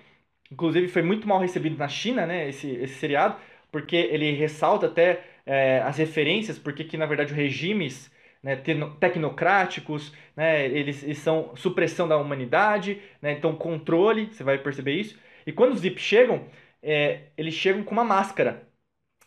Inclusive 0.50 0.88
foi 0.88 1.03
muito 1.03 1.26
mal 1.26 1.41
recebido 1.41 1.76
na 1.76 1.88
China, 1.88 2.26
né? 2.26 2.49
Esse, 2.49 2.70
esse 2.70 2.94
seriado, 2.94 3.37
porque 3.73 3.97
ele 3.97 4.32
ressalta 4.32 4.87
até 4.87 5.25
é, 5.44 5.81
as 5.81 5.97
referências, 5.99 6.59
porque 6.59 6.85
que 6.85 6.97
na 6.97 7.06
verdade 7.06 7.32
os 7.32 7.37
regimes 7.37 8.11
né, 8.43 8.56
tecnocráticos, 9.00 10.12
né, 10.37 10.67
eles, 10.67 11.02
eles, 11.02 11.19
são 11.19 11.56
supressão 11.56 12.06
da 12.06 12.17
humanidade, 12.17 13.00
né, 13.21 13.33
então 13.33 13.57
controle, 13.57 14.26
você 14.26 14.45
vai 14.45 14.59
perceber 14.59 14.92
isso. 14.92 15.19
E 15.47 15.52
quando 15.52 15.73
os 15.73 15.80
VIP 15.80 16.00
chegam, 16.00 16.45
é, 16.83 17.23
eles 17.37 17.54
chegam 17.54 17.83
com 17.83 17.92
uma 17.92 18.04
máscara. 18.04 18.62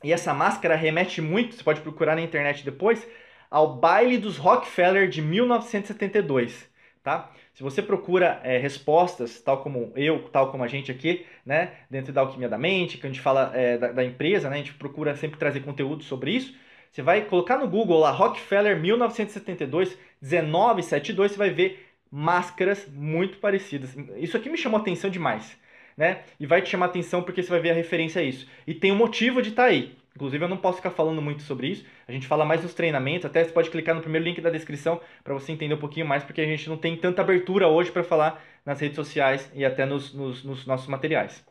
E 0.03 0.13
essa 0.13 0.33
máscara 0.33 0.75
remete 0.75 1.21
muito, 1.21 1.55
você 1.55 1.63
pode 1.63 1.81
procurar 1.81 2.15
na 2.15 2.21
internet 2.21 2.63
depois, 2.63 3.05
ao 3.51 3.75
baile 3.75 4.17
dos 4.17 4.37
Rockefeller 4.37 5.09
de 5.09 5.21
1972, 5.21 6.69
tá? 7.03 7.31
Se 7.53 7.63
você 7.63 7.81
procura 7.81 8.39
é, 8.43 8.57
respostas, 8.57 9.41
tal 9.41 9.61
como 9.61 9.91
eu, 9.95 10.23
tal 10.29 10.51
como 10.51 10.63
a 10.63 10.67
gente 10.67 10.89
aqui, 10.91 11.25
né, 11.45 11.73
dentro 11.89 12.13
da 12.13 12.21
Alquimia 12.21 12.47
da 12.47 12.57
Mente, 12.57 12.97
que 12.97 13.05
a 13.05 13.09
gente 13.09 13.19
fala 13.21 13.51
é, 13.53 13.77
da, 13.77 13.91
da, 13.91 14.05
empresa, 14.05 14.49
né, 14.49 14.55
a 14.55 14.59
gente 14.59 14.73
procura 14.75 15.15
sempre 15.15 15.37
trazer 15.37 15.59
conteúdo 15.61 16.03
sobre 16.03 16.31
isso. 16.31 16.55
Você 16.89 17.01
vai 17.01 17.25
colocar 17.25 17.57
no 17.57 17.67
Google 17.67 17.99
lá 17.99 18.11
Rockefeller 18.11 18.79
1972, 18.79 19.97
1972, 20.21 21.31
você 21.33 21.37
vai 21.37 21.49
ver 21.49 21.85
máscaras 22.09 22.87
muito 22.87 23.39
parecidas. 23.39 23.95
Isso 24.15 24.37
aqui 24.37 24.49
me 24.49 24.57
chamou 24.57 24.79
atenção 24.79 25.09
demais 25.09 25.57
né? 25.99 26.21
E 26.39 26.45
vai 26.45 26.61
te 26.61 26.69
chamar 26.69 26.85
atenção 26.85 27.21
porque 27.21 27.43
você 27.43 27.49
vai 27.49 27.59
ver 27.59 27.71
a 27.71 27.73
referência 27.73 28.21
a 28.21 28.23
isso. 28.23 28.47
E 28.65 28.73
tem 28.73 28.89
um 28.89 28.95
motivo 28.95 29.41
de 29.41 29.49
estar 29.49 29.63
tá 29.63 29.69
aí. 29.69 29.97
Inclusive, 30.15 30.45
eu 30.45 30.47
não 30.47 30.55
posso 30.55 30.77
ficar 30.77 30.91
falando 30.91 31.21
muito 31.21 31.43
sobre 31.43 31.67
isso. 31.67 31.85
A 32.07 32.13
gente 32.13 32.25
fala 32.25 32.45
mais 32.45 32.63
nos 32.63 32.73
treinamentos. 32.73 33.25
Até 33.25 33.43
você 33.43 33.51
pode 33.51 33.69
clicar 33.69 33.93
no 33.93 34.01
primeiro 34.01 34.25
link 34.25 34.39
da 34.39 34.49
descrição 34.49 35.01
para 35.25 35.33
você 35.33 35.51
entender 35.51 35.73
um 35.73 35.77
pouquinho 35.79 36.07
mais, 36.07 36.23
porque 36.23 36.39
a 36.39 36.45
gente 36.45 36.69
não 36.69 36.77
tem 36.77 36.95
tanta 36.95 37.21
abertura 37.21 37.67
hoje 37.67 37.91
para 37.91 38.01
falar 38.01 38.41
nas 38.65 38.79
redes 38.79 38.95
sociais 38.95 39.51
e 39.53 39.65
até 39.65 39.85
nos, 39.85 40.13
nos, 40.13 40.41
nos, 40.41 40.65
nossos 40.65 40.87
materiais. 40.87 41.45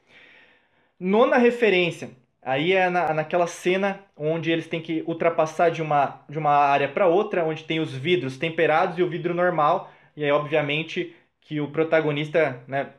Nona 0.99 1.37
referência. 1.37 2.11
Aí 2.43 2.73
é 2.73 2.89
na, 2.89 3.13
naquela 3.13 3.47
cena 3.47 4.01
onde 4.17 4.51
eles 4.51 4.67
têm 4.67 4.81
que 4.81 5.05
ultrapassar 5.07 5.71
de 5.71 5.83
uma, 5.83 6.25
de 6.27 6.39
uma 6.39 6.53
área 6.53 6.89
para 6.89 7.07
outra, 7.07 7.45
onde 7.45 7.65
tem 7.65 7.81
os 7.81 7.93
vidros 7.93 8.39
temperados 8.39 8.99
e 8.99 9.03
o 9.03 9.11
vidro 9.11 9.35
normal. 9.35 9.93
E 10.17 10.25
aí, 10.25 10.31
obviamente, 10.31 11.15
que 11.43 11.61
o 11.61 11.69
protagonista, 11.69 12.63
né, 12.67 12.91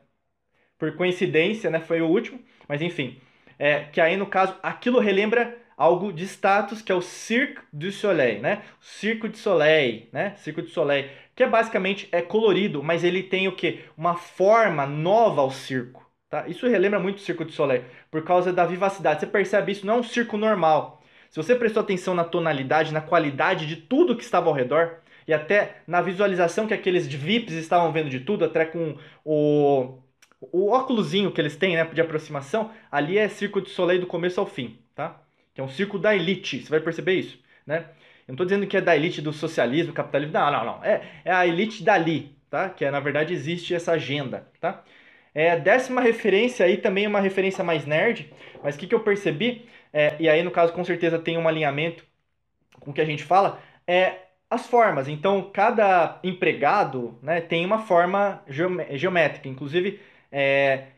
por 0.80 0.96
coincidência, 0.96 1.70
né, 1.70 1.78
foi 1.78 2.00
o 2.00 2.08
último, 2.08 2.40
mas 2.66 2.82
enfim. 2.82 3.20
É, 3.58 3.84
que 3.92 4.00
aí, 4.00 4.16
no 4.16 4.26
caso, 4.26 4.56
aquilo 4.62 4.98
relembra 4.98 5.56
algo 5.76 6.12
de 6.12 6.24
status, 6.24 6.82
que 6.82 6.90
é 6.90 6.94
o 6.94 7.02
Cirque 7.02 7.60
du 7.72 7.92
Soleil, 7.92 8.40
né? 8.40 8.62
Circo 8.80 9.28
de 9.28 9.38
Soleil, 9.38 10.08
né? 10.12 10.34
Circo 10.36 10.62
de 10.62 10.70
Soleil, 10.70 11.08
que 11.36 11.42
é 11.42 11.48
basicamente 11.48 12.08
é 12.10 12.22
colorido, 12.22 12.82
mas 12.82 13.04
ele 13.04 13.22
tem 13.22 13.48
o 13.48 13.52
que? 13.52 13.80
Uma 13.96 14.16
forma 14.16 14.86
nova 14.86 15.42
ao 15.42 15.50
circo, 15.50 16.10
Tá? 16.30 16.46
Isso 16.46 16.68
relembra 16.68 17.00
muito 17.00 17.18
o 17.18 17.20
Circo 17.20 17.44
de 17.44 17.52
Soleil, 17.52 17.84
por 18.08 18.22
causa 18.22 18.52
da 18.52 18.64
vivacidade. 18.64 19.20
Você 19.20 19.26
percebe 19.26 19.72
isso, 19.72 19.84
não 19.84 19.94
é 19.94 19.96
um 19.98 20.02
circo 20.02 20.36
normal. 20.36 21.02
Se 21.28 21.36
você 21.36 21.56
prestou 21.56 21.82
atenção 21.82 22.14
na 22.14 22.22
tonalidade, 22.24 22.92
na 22.92 23.00
qualidade 23.00 23.66
de 23.66 23.76
tudo 23.76 24.16
que 24.16 24.22
estava 24.22 24.48
ao 24.48 24.54
redor, 24.54 25.00
e 25.26 25.34
até 25.34 25.82
na 25.86 26.00
visualização 26.00 26.66
que 26.68 26.74
aqueles 26.74 27.06
VIPs 27.06 27.54
estavam 27.54 27.92
vendo 27.92 28.08
de 28.08 28.20
tudo, 28.20 28.44
até 28.44 28.64
com 28.64 28.96
o, 29.24 29.98
o 30.40 30.70
óculosinho 30.70 31.30
que 31.30 31.40
eles 31.40 31.56
têm 31.56 31.76
né, 31.76 31.84
de 31.84 32.00
aproximação, 32.00 32.70
ali 32.90 33.18
é 33.18 33.28
Circo 33.28 33.60
de 33.60 33.70
Soleil 33.70 34.00
do 34.00 34.06
começo 34.06 34.40
ao 34.40 34.46
fim, 34.46 34.78
tá? 34.94 35.20
Que 35.54 35.60
é 35.60 35.64
um 35.64 35.68
circo 35.68 35.98
da 35.98 36.14
elite, 36.14 36.62
você 36.62 36.70
vai 36.70 36.80
perceber 36.80 37.14
isso, 37.14 37.38
né? 37.66 37.86
Eu 38.26 38.32
não 38.32 38.34
estou 38.34 38.46
dizendo 38.46 38.66
que 38.66 38.76
é 38.76 38.80
da 38.80 38.96
elite 38.96 39.20
do 39.20 39.32
socialismo, 39.32 39.92
capitalismo, 39.92 40.32
não, 40.32 40.50
não, 40.50 40.64
não. 40.64 40.84
É, 40.84 41.02
é 41.24 41.32
a 41.32 41.46
elite 41.46 41.82
dali, 41.82 42.34
tá? 42.48 42.70
Que 42.70 42.84
é, 42.84 42.90
na 42.90 43.00
verdade 43.00 43.34
existe 43.34 43.74
essa 43.74 43.92
agenda, 43.92 44.46
tá? 44.60 44.82
É, 45.34 45.56
décima 45.58 46.00
referência 46.00 46.64
aí 46.64 46.76
também 46.76 47.04
é 47.04 47.08
uma 47.08 47.20
referência 47.20 47.62
mais 47.62 47.84
nerd, 47.86 48.32
mas 48.62 48.74
o 48.74 48.78
que, 48.78 48.86
que 48.86 48.94
eu 48.94 49.00
percebi, 49.00 49.66
é, 49.92 50.16
e 50.18 50.28
aí 50.28 50.42
no 50.42 50.50
caso 50.50 50.72
com 50.72 50.84
certeza 50.84 51.18
tem 51.18 51.38
um 51.38 51.48
alinhamento 51.48 52.04
com 52.80 52.90
o 52.90 52.94
que 52.94 53.00
a 53.00 53.04
gente 53.04 53.22
fala, 53.22 53.60
é 53.86 54.14
as 54.48 54.66
formas. 54.66 55.08
Então 55.08 55.50
cada 55.52 56.18
empregado 56.24 57.18
né, 57.22 57.40
tem 57.40 57.64
uma 57.64 57.78
forma 57.78 58.42
geométrica, 58.48 59.48
inclusive 59.48 60.00
é, 60.32 60.88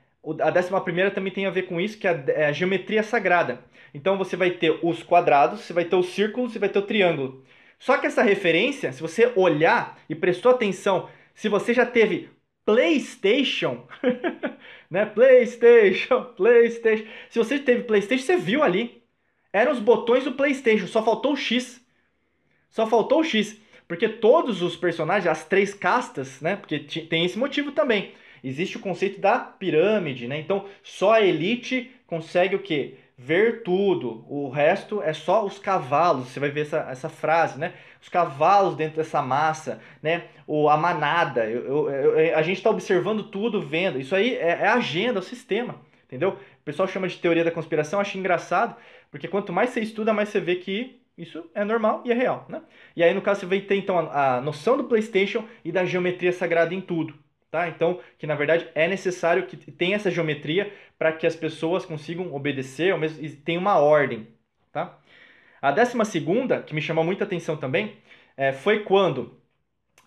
a 0.41 0.51
décima 0.51 0.81
primeira 0.81 1.11
também 1.11 1.33
tem 1.33 1.47
a 1.47 1.51
ver 1.51 1.63
com 1.63 1.81
isso, 1.81 1.99
que 1.99 2.07
é, 2.07 2.25
é 2.29 2.47
a 2.47 2.53
geometria 2.53 3.03
sagrada. 3.03 3.65
Então 3.95 4.17
você 4.17 4.37
vai 4.37 4.51
ter 4.51 4.79
os 4.83 5.03
quadrados, 5.03 5.61
você 5.61 5.73
vai 5.73 5.85
ter 5.85 5.97
os 5.97 6.07
círculos 6.11 6.55
e 6.55 6.59
vai 6.59 6.69
ter 6.69 6.79
o 6.79 6.87
triângulo. 6.87 7.45
Só 7.79 7.99
que 7.99 8.07
essa 8.07 8.23
referência, 8.23 8.93
se 8.93 9.03
você 9.03 9.33
olhar 9.37 9.99
e 10.09 10.15
prestou 10.15 10.53
atenção, 10.53 11.09
se 11.35 11.49
você 11.49 11.75
já 11.75 11.85
teve 11.85 12.31
PlayStation, 12.65 13.87
né? 14.91 15.05
PlayStation, 15.07 16.25
PlayStation. 16.37 17.05
Se 17.29 17.39
você 17.39 17.59
teve 17.59 17.85
PlayStation, 17.85 18.25
você 18.25 18.37
viu 18.37 18.63
ali. 18.63 19.03
Eram 19.53 19.73
os 19.73 19.81
botões 19.81 20.25
do 20.25 20.33
PlayStation, 20.33 20.87
só 20.87 21.03
faltou 21.05 21.33
o 21.33 21.37
X. 21.37 21.85
Só 22.71 22.87
faltou 22.87 23.21
o 23.21 23.25
X, 23.25 23.61
porque 23.87 24.09
todos 24.09 24.63
os 24.63 24.77
personagens, 24.77 25.27
as 25.27 25.45
três 25.45 25.75
castas, 25.75 26.41
né? 26.41 26.57
Porque 26.57 26.79
tem 26.79 27.25
esse 27.25 27.39
motivo 27.39 27.73
também. 27.73 28.15
Existe 28.43 28.77
o 28.77 28.81
conceito 28.81 29.21
da 29.21 29.39
pirâmide, 29.39 30.27
né? 30.27 30.39
Então, 30.39 30.67
só 30.83 31.13
a 31.13 31.21
elite 31.21 31.91
consegue 32.07 32.57
o 32.57 32.61
quê? 32.61 32.97
ver 33.23 33.63
tudo. 33.63 34.25
O 34.29 34.49
resto 34.49 35.03
é 35.03 35.13
só 35.13 35.45
os 35.45 35.59
cavalos. 35.59 36.29
Você 36.29 36.41
vai 36.41 36.51
ver 36.51 36.63
essa, 36.63 36.87
essa 36.91 37.09
frase, 37.09 37.59
né? 37.59 37.73
Os 38.01 38.09
cavalos 38.09 38.77
dentro 38.77 38.97
dessa 38.97 39.23
massa, 39.23 39.81
né? 40.03 40.25
O, 40.47 40.69
a 40.69 40.77
manada. 40.77 41.49
Eu, 41.49 41.89
eu, 41.89 42.19
eu 42.19 42.37
a 42.37 42.43
gente 42.43 42.59
está 42.59 42.71
observando 42.71 43.25
tudo, 43.25 43.61
vendo. 43.61 44.01
Isso 44.01 44.15
aí 44.15 44.35
é, 44.35 44.49
é 44.49 44.67
a 44.67 44.75
agenda, 44.75 45.19
é 45.19 45.23
o 45.23 45.25
sistema, 45.25 45.77
entendeu? 46.05 46.31
O 46.31 46.65
pessoal 46.65 46.89
chama 46.89 47.09
de 47.09 47.19
teoria 47.19 47.45
da 47.45 47.51
conspiração. 47.51 48.01
Acho 48.01 48.19
engraçado, 48.19 48.77
porque 49.11 49.29
quanto 49.29 49.53
mais 49.53 49.71
você 49.71 49.81
estuda, 49.81 50.13
mais 50.13 50.29
você 50.29 50.41
vê 50.41 50.57
que 50.57 51.01
isso 51.17 51.49
é 51.55 51.63
normal 51.65 52.03
e 52.05 52.11
é 52.11 52.15
real, 52.15 52.47
né? 52.49 52.63
E 52.97 53.05
aí, 53.05 53.13
no 53.15 53.23
caso, 53.23 53.41
você 53.41 53.47
vai 53.47 53.61
ter, 53.61 53.77
então, 53.77 53.99
a, 53.99 54.37
a 54.37 54.41
noção 54.41 54.77
do 54.77 54.85
PlayStation 54.85 55.45
e 55.65 55.71
da 55.71 55.85
geometria 55.85 56.33
sagrada 56.33 56.75
em 56.75 56.81
tudo. 56.81 57.15
Tá? 57.53 57.69
Então, 57.69 58.01
que 58.19 58.27
na 58.27 58.35
verdade 58.35 58.67
é 58.75 58.89
necessário 58.89 59.47
que 59.47 59.59
tenha 59.71 59.97
essa 59.97 60.11
geometria 60.11 60.73
para 60.99 61.13
que 61.13 61.27
as 61.27 61.37
pessoas 61.37 61.85
consigam 61.85 62.35
obedecer 62.35 62.95
e 63.21 63.29
tenha 63.29 63.61
uma 63.61 63.77
ordem. 63.79 64.27
Tá? 64.73 64.99
A 65.61 65.71
décima 65.71 66.07
segunda, 66.07 66.63
que 66.63 66.75
me 66.75 66.81
chamou 66.81 67.05
muita 67.05 67.25
atenção 67.25 67.55
também, 67.55 67.99
é, 68.39 68.53
foi 68.53 68.85
quando 68.85 69.39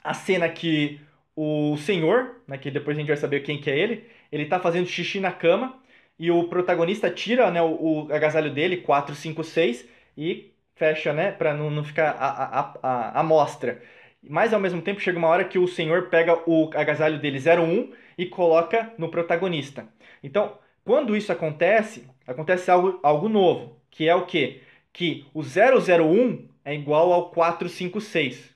a 0.03 0.11
cena 0.15 0.49
que 0.49 0.99
o 1.35 1.77
senhor, 1.77 2.41
né, 2.47 2.57
que 2.57 2.71
depois 2.71 2.97
a 2.97 2.99
gente 2.99 3.09
vai 3.09 3.17
saber 3.17 3.41
quem 3.41 3.61
que 3.61 3.69
é 3.69 3.77
ele, 3.77 4.09
ele 4.31 4.43
está 4.43 4.59
fazendo 4.59 4.87
xixi 4.87 5.19
na 5.19 5.31
cama 5.31 5.79
e 6.17 6.31
o 6.31 6.45
protagonista 6.45 7.11
tira 7.11 7.51
né, 7.51 7.61
o, 7.61 8.07
o 8.07 8.13
agasalho 8.13 8.51
dele, 8.51 8.77
4, 8.77 9.13
5, 9.13 9.43
6, 9.43 9.87
e 10.17 10.51
fecha, 10.75 11.13
né, 11.13 11.31
para 11.31 11.53
não, 11.53 11.69
não 11.69 11.83
ficar 11.83 12.09
a, 12.09 12.27
a, 12.27 12.73
a, 12.81 13.19
a 13.19 13.23
mostra. 13.23 13.83
Mas 14.29 14.53
ao 14.53 14.59
mesmo 14.59 14.81
tempo 14.81 14.99
chega 14.99 15.17
uma 15.17 15.27
hora 15.27 15.45
que 15.45 15.59
o 15.59 15.67
senhor 15.67 16.09
pega 16.09 16.37
o 16.49 16.69
agasalho 16.73 17.19
dele 17.19 17.39
01 17.39 17.93
e 18.17 18.25
coloca 18.25 18.93
no 18.97 19.09
protagonista. 19.09 19.87
Então, 20.23 20.57
quando 20.83 21.15
isso 21.15 21.31
acontece, 21.31 22.07
acontece 22.27 22.69
algo, 22.69 22.99
algo 23.03 23.29
novo, 23.29 23.81
que 23.89 24.07
é 24.07 24.15
o 24.15 24.25
quê? 24.25 24.61
Que 24.93 25.25
o 25.33 25.41
001 25.41 26.47
é 26.63 26.73
igual 26.73 27.11
ao 27.13 27.31
456. 27.31 28.49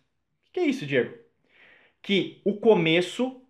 O 0.49 0.51
que 0.53 0.59
é 0.59 0.65
isso, 0.65 0.85
Diego? 0.85 1.15
Que 2.01 2.41
o 2.43 2.57
começo 2.57 3.41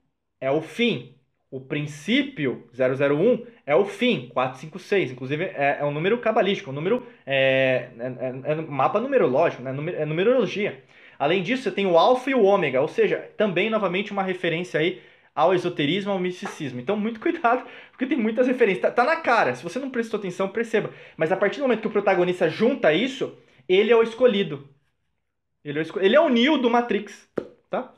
é 0.42 0.52
o 0.52 0.62
fim. 0.62 1.16
O 1.52 1.60
princípio 1.60 2.70
001 2.74 3.46
é 3.66 3.76
o 3.76 3.86
fim, 3.86 4.30
456. 4.30 5.12
Inclusive, 5.12 5.46
é, 5.46 5.78
é 5.80 5.86
um 5.86 5.92
número 5.92 6.20
cabalístico, 6.20 6.70
um 6.70 6.74
número. 6.74 7.06
É, 7.26 7.90
é, 7.98 8.52
é 8.52 8.56
mapa 8.56 9.00
numerológico, 9.00 9.64
né? 9.64 9.72
é 9.98 10.06
numerologia. 10.06 10.84
Além 11.20 11.44
disso, 11.44 11.64
você 11.64 11.72
tem 11.72 11.86
o 11.86 11.98
alfa 11.98 12.30
e 12.30 12.34
o 12.34 12.44
ômega, 12.44 12.82
ou 12.82 12.88
seja, 12.88 13.30
também 13.38 13.70
novamente 13.70 14.12
uma 14.14 14.24
referência 14.24 14.80
aí 14.80 15.02
ao 15.36 15.54
esoterismo, 15.54 16.12
ao 16.12 16.20
misticismo. 16.20 16.80
Então, 16.80 16.96
muito 16.98 17.20
cuidado, 17.22 17.66
porque 17.92 18.06
tem 18.06 18.18
muitas 18.18 18.48
referências. 18.48 18.82
Tá, 18.82 18.92
tá, 18.92 19.04
na 19.04 19.18
cara, 19.18 19.54
se 19.54 19.62
você 19.64 19.80
não 19.80 19.90
prestou 19.90 20.18
atenção, 20.18 20.48
perceba. 20.48 20.92
Mas 21.18 21.32
a 21.32 21.38
partir 21.38 21.58
do 21.60 21.64
momento 21.64 21.82
que 21.82 21.88
o 21.88 21.92
protagonista 21.92 22.50
junta 22.50 22.94
isso, 22.94 23.38
ele 23.68 23.92
é 23.92 23.96
o 23.96 24.04
escolhido. 24.04 24.68
Ele 25.64 25.78
é 25.80 25.82
o, 25.82 25.84
escol... 25.84 26.02
ele 26.02 26.16
é 26.16 26.20
o 26.22 26.30
Neo 26.30 26.58
do 26.58 26.70
Matrix, 26.70 27.30
tá? 27.70 27.94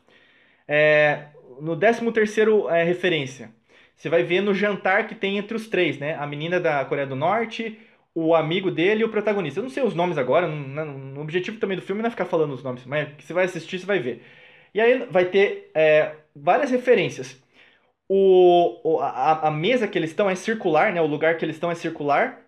É... 0.67 1.27
No 1.61 1.77
13 1.77 2.11
terceiro 2.11 2.67
é, 2.69 2.83
referência, 2.83 3.53
você 3.95 4.09
vai 4.09 4.23
ver 4.23 4.41
no 4.41 4.53
jantar 4.53 5.07
que 5.07 5.13
tem 5.13 5.37
entre 5.37 5.55
os 5.55 5.67
três, 5.67 5.99
né? 5.99 6.15
A 6.15 6.25
menina 6.25 6.59
da 6.59 6.83
Coreia 6.85 7.05
do 7.05 7.15
Norte, 7.15 7.79
o 8.13 8.35
amigo 8.35 8.69
dele 8.71 9.01
e 9.01 9.05
o 9.05 9.09
protagonista. 9.09 9.59
Eu 9.59 9.63
não 9.63 9.69
sei 9.69 9.83
os 9.83 9.95
nomes 9.95 10.17
agora, 10.17 10.47
o 10.47 11.19
objetivo 11.21 11.59
também 11.59 11.77
do 11.77 11.83
filme 11.83 12.01
não 12.01 12.07
é 12.07 12.11
ficar 12.11 12.25
falando 12.25 12.53
os 12.53 12.63
nomes, 12.63 12.85
mas 12.85 13.09
você 13.19 13.33
vai 13.33 13.45
assistir, 13.45 13.79
você 13.79 13.85
vai 13.85 13.99
ver. 13.99 14.23
E 14.73 14.81
aí 14.81 15.05
vai 15.09 15.25
ter 15.25 15.71
é, 15.73 16.15
várias 16.35 16.71
referências. 16.71 17.41
O, 18.09 18.99
a, 19.01 19.47
a, 19.47 19.51
mesa 19.51 19.87
que 19.87 19.97
eles 19.97 20.09
estão 20.11 20.29
é 20.29 20.35
circular, 20.35 20.93
né? 20.93 21.01
O 21.01 21.07
lugar 21.07 21.37
que 21.37 21.45
eles 21.45 21.55
estão 21.55 21.71
é 21.71 21.75
circular. 21.75 22.41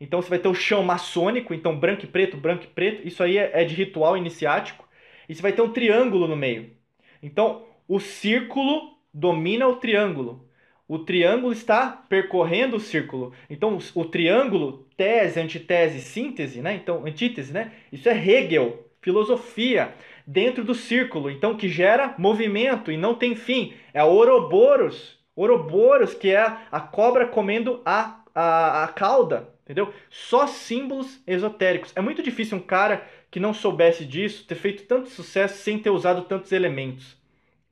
Então 0.00 0.20
você 0.20 0.28
vai 0.28 0.38
ter 0.38 0.48
o 0.48 0.54
chão 0.54 0.82
maçônico, 0.82 1.54
então 1.54 1.78
branco 1.78 2.04
e 2.04 2.08
preto, 2.08 2.36
branco 2.36 2.64
e 2.64 2.66
preto. 2.68 3.06
Isso 3.06 3.22
aí 3.22 3.38
é, 3.38 3.62
é 3.62 3.64
de 3.64 3.74
ritual 3.74 4.16
iniciático. 4.16 4.88
E 5.28 5.34
você 5.34 5.42
vai 5.42 5.52
ter 5.52 5.62
um 5.62 5.72
triângulo 5.72 6.28
no 6.28 6.36
meio. 6.36 6.76
Então 7.22 7.64
o 7.88 8.00
círculo 8.00 8.98
domina 9.12 9.68
o 9.68 9.76
triângulo 9.76 10.43
o 10.86 10.98
triângulo 10.98 11.52
está 11.52 11.88
percorrendo 12.08 12.76
o 12.76 12.80
círculo. 12.80 13.32
Então, 13.48 13.78
o 13.94 14.04
triângulo, 14.04 14.86
tese, 14.96 15.40
antitese, 15.40 16.00
síntese, 16.00 16.60
né? 16.60 16.74
Então, 16.74 17.06
antítese, 17.06 17.52
né? 17.52 17.72
Isso 17.90 18.08
é 18.08 18.12
Hegel, 18.12 18.84
filosofia 19.00 19.94
dentro 20.26 20.64
do 20.64 20.74
círculo, 20.74 21.30
então 21.30 21.56
que 21.56 21.68
gera 21.68 22.14
movimento 22.18 22.90
e 22.90 22.96
não 22.96 23.14
tem 23.14 23.34
fim. 23.34 23.74
É 23.92 24.00
a 24.00 24.06
Ouroboros, 24.06 25.18
Ouroboros, 25.36 26.14
que 26.14 26.30
é 26.30 26.40
a 26.70 26.80
cobra 26.80 27.26
comendo 27.26 27.82
a, 27.84 28.20
a, 28.34 28.84
a 28.84 28.88
cauda, 28.88 29.48
entendeu? 29.64 29.92
Só 30.08 30.46
símbolos 30.46 31.20
esotéricos. 31.26 31.92
É 31.94 32.00
muito 32.00 32.22
difícil 32.22 32.56
um 32.58 32.62
cara 32.62 33.06
que 33.30 33.40
não 33.40 33.52
soubesse 33.52 34.04
disso 34.04 34.46
ter 34.46 34.54
feito 34.54 34.84
tanto 34.84 35.10
sucesso 35.10 35.58
sem 35.58 35.78
ter 35.78 35.90
usado 35.90 36.22
tantos 36.22 36.52
elementos, 36.52 37.16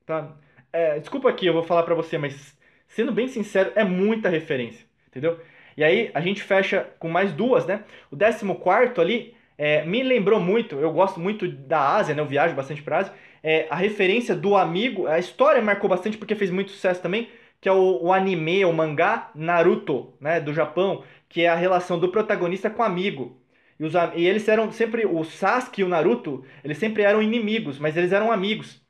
tá? 0.05 0.35
É, 0.71 0.99
desculpa 0.99 1.29
aqui, 1.29 1.45
eu 1.45 1.53
vou 1.53 1.63
falar 1.63 1.83
para 1.83 1.95
você, 1.95 2.17
mas 2.17 2.55
sendo 2.95 3.11
bem 3.11 3.27
sincero, 3.27 3.71
é 3.75 3.83
muita 3.83 4.29
referência, 4.29 4.85
entendeu? 5.07 5.39
E 5.75 5.83
aí 5.83 6.11
a 6.13 6.21
gente 6.21 6.41
fecha 6.43 6.87
com 6.99 7.09
mais 7.09 7.31
duas, 7.33 7.65
né? 7.65 7.83
O 8.11 8.17
14 8.17 8.99
ali 9.01 9.35
é, 9.57 9.83
me 9.85 10.03
lembrou 10.03 10.39
muito, 10.39 10.75
eu 10.79 10.91
gosto 10.91 11.19
muito 11.19 11.47
da 11.47 11.95
Ásia, 11.95 12.15
né? 12.15 12.21
Eu 12.21 12.25
viajo 12.27 12.55
bastante 12.55 12.81
para 12.81 12.99
Ásia. 12.99 13.13
É, 13.41 13.67
a 13.69 13.75
referência 13.75 14.35
do 14.35 14.55
amigo, 14.55 15.07
a 15.07 15.19
história 15.19 15.61
marcou 15.61 15.89
bastante 15.89 16.17
porque 16.17 16.35
fez 16.35 16.49
muito 16.51 16.71
sucesso 16.71 17.01
também, 17.01 17.29
que 17.59 17.67
é 17.69 17.71
o, 17.71 18.03
o 18.03 18.13
anime, 18.13 18.63
o 18.65 18.73
mangá 18.73 19.31
Naruto, 19.35 20.13
né? 20.19 20.39
Do 20.39 20.53
Japão, 20.53 21.03
que 21.29 21.41
é 21.41 21.49
a 21.49 21.55
relação 21.55 21.99
do 21.99 22.09
protagonista 22.09 22.69
com 22.69 22.81
o 22.81 22.85
amigo. 22.85 23.39
E, 23.79 23.83
os, 23.85 23.93
e 24.15 24.25
eles 24.25 24.47
eram 24.47 24.71
sempre, 24.71 25.05
o 25.05 25.23
Sasuke 25.23 25.81
e 25.81 25.83
o 25.83 25.87
Naruto, 25.89 26.45
eles 26.63 26.77
sempre 26.77 27.03
eram 27.03 27.21
inimigos, 27.21 27.79
mas 27.79 27.97
eles 27.97 28.11
eram 28.11 28.31
amigos. 28.31 28.81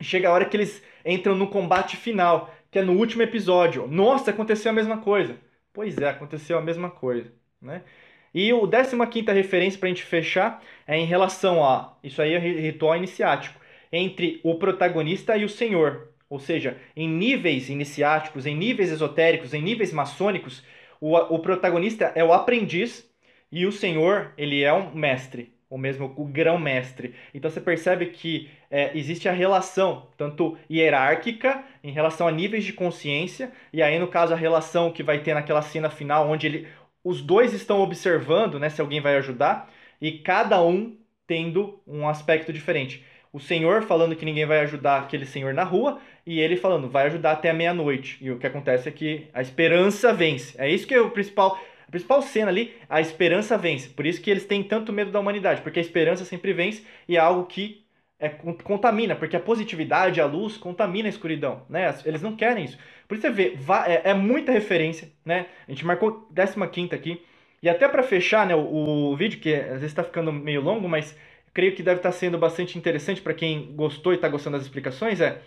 Chega 0.00 0.28
a 0.28 0.32
hora 0.32 0.44
que 0.44 0.56
eles 0.56 0.82
entram 1.06 1.34
no 1.34 1.46
combate 1.48 1.96
final 1.96 2.52
que 2.70 2.80
é 2.80 2.82
no 2.82 2.92
último 2.92 3.22
episódio. 3.22 3.86
Nossa, 3.86 4.30
aconteceu 4.30 4.70
a 4.70 4.74
mesma 4.74 4.98
coisa. 4.98 5.38
Pois 5.72 5.96
é, 5.96 6.10
aconteceu 6.10 6.58
a 6.58 6.62
mesma 6.62 6.90
coisa, 6.90 7.32
né? 7.62 7.82
E 8.34 8.52
o 8.52 8.68
15 8.68 9.32
referência 9.32 9.78
para 9.78 9.86
a 9.86 9.88
gente 9.88 10.02
fechar 10.02 10.62
é 10.86 10.98
em 10.98 11.06
relação 11.06 11.64
a, 11.64 11.96
isso 12.04 12.20
aí 12.20 12.34
é 12.34 12.38
ritual 12.38 12.94
iniciático, 12.94 13.58
entre 13.90 14.40
o 14.44 14.56
protagonista 14.56 15.36
e 15.38 15.44
o 15.44 15.48
senhor. 15.48 16.10
Ou 16.28 16.38
seja, 16.38 16.76
em 16.94 17.08
níveis 17.08 17.70
iniciáticos, 17.70 18.44
em 18.44 18.54
níveis 18.54 18.90
esotéricos, 18.90 19.54
em 19.54 19.62
níveis 19.62 19.92
maçônicos, 19.92 20.62
o, 21.00 21.16
o 21.16 21.38
protagonista 21.38 22.12
é 22.14 22.22
o 22.22 22.32
aprendiz 22.32 23.08
e 23.50 23.64
o 23.64 23.72
senhor, 23.72 24.34
ele 24.36 24.62
é 24.62 24.72
um 24.72 24.94
mestre. 24.94 25.55
Ou 25.76 25.78
mesmo 25.78 26.14
o 26.16 26.24
grão-mestre. 26.24 27.14
Então 27.34 27.50
você 27.50 27.60
percebe 27.60 28.06
que 28.06 28.48
é, 28.70 28.96
existe 28.96 29.28
a 29.28 29.32
relação, 29.32 30.08
tanto 30.16 30.56
hierárquica, 30.70 31.62
em 31.84 31.92
relação 31.92 32.26
a 32.26 32.32
níveis 32.32 32.64
de 32.64 32.72
consciência, 32.72 33.52
e 33.72 33.82
aí 33.82 33.98
no 33.98 34.08
caso 34.08 34.32
a 34.32 34.36
relação 34.36 34.90
que 34.90 35.02
vai 35.02 35.18
ter 35.18 35.34
naquela 35.34 35.60
cena 35.60 35.90
final, 35.90 36.28
onde 36.30 36.46
ele, 36.46 36.68
os 37.04 37.20
dois 37.20 37.52
estão 37.52 37.80
observando 37.80 38.58
né, 38.58 38.70
se 38.70 38.80
alguém 38.80 39.02
vai 39.02 39.16
ajudar, 39.16 39.70
e 40.00 40.12
cada 40.12 40.62
um 40.62 40.96
tendo 41.26 41.78
um 41.86 42.08
aspecto 42.08 42.52
diferente. 42.52 43.04
O 43.30 43.38
senhor 43.38 43.82
falando 43.82 44.16
que 44.16 44.24
ninguém 44.24 44.46
vai 44.46 44.60
ajudar 44.60 45.02
aquele 45.02 45.26
senhor 45.26 45.52
na 45.52 45.62
rua, 45.62 46.00
e 46.24 46.40
ele 46.40 46.56
falando, 46.56 46.88
vai 46.88 47.06
ajudar 47.06 47.32
até 47.32 47.50
a 47.50 47.54
meia-noite. 47.54 48.16
E 48.22 48.30
o 48.30 48.38
que 48.38 48.46
acontece 48.46 48.88
é 48.88 48.92
que 48.92 49.28
a 49.34 49.42
esperança 49.42 50.12
vence. 50.14 50.54
É 50.58 50.70
isso 50.70 50.86
que 50.86 50.94
é 50.94 51.00
o 51.00 51.10
principal 51.10 51.60
a 51.86 51.90
principal 51.90 52.20
cena 52.20 52.50
ali, 52.50 52.74
a 52.88 53.00
esperança 53.00 53.56
vence. 53.56 53.88
Por 53.88 54.06
isso 54.06 54.20
que 54.20 54.30
eles 54.30 54.44
têm 54.44 54.62
tanto 54.62 54.92
medo 54.92 55.10
da 55.10 55.20
humanidade, 55.20 55.62
porque 55.62 55.78
a 55.78 55.82
esperança 55.82 56.24
sempre 56.24 56.52
vence 56.52 56.84
e 57.08 57.16
é 57.16 57.20
algo 57.20 57.46
que 57.46 57.86
é, 58.18 58.28
contamina, 58.28 59.14
porque 59.14 59.36
a 59.36 59.40
positividade, 59.40 60.20
a 60.20 60.26
luz, 60.26 60.56
contamina 60.56 61.08
a 61.08 61.10
escuridão, 61.10 61.64
né? 61.68 61.94
Eles 62.04 62.22
não 62.22 62.34
querem 62.34 62.64
isso. 62.64 62.78
Por 63.06 63.16
isso 63.16 63.26
você 63.26 63.30
vê, 63.30 63.58
é, 63.86 64.10
é 64.10 64.14
muita 64.14 64.52
referência, 64.52 65.12
né? 65.24 65.46
A 65.68 65.70
gente 65.70 65.84
marcou 65.84 66.28
15 66.72 66.94
aqui. 66.94 67.22
E 67.62 67.68
até 67.68 67.88
para 67.88 68.02
fechar 68.02 68.46
né, 68.46 68.54
o, 68.54 69.10
o, 69.12 69.16
vídeo, 69.16 69.40
que 69.40 69.54
às 69.54 69.80
vezes 69.80 69.86
está 69.86 70.04
ficando 70.04 70.32
meio 70.32 70.60
longo, 70.60 70.88
mas 70.88 71.16
creio 71.52 71.74
que 71.74 71.82
deve 71.82 72.00
estar 72.00 72.10
tá 72.10 72.16
sendo 72.16 72.38
bastante 72.38 72.78
interessante 72.78 73.20
para 73.20 73.34
quem 73.34 73.74
gostou 73.74 74.12
e 74.12 74.16
está 74.16 74.28
gostando 74.28 74.56
das 74.56 74.66
explicações, 74.66 75.20
é, 75.20 75.40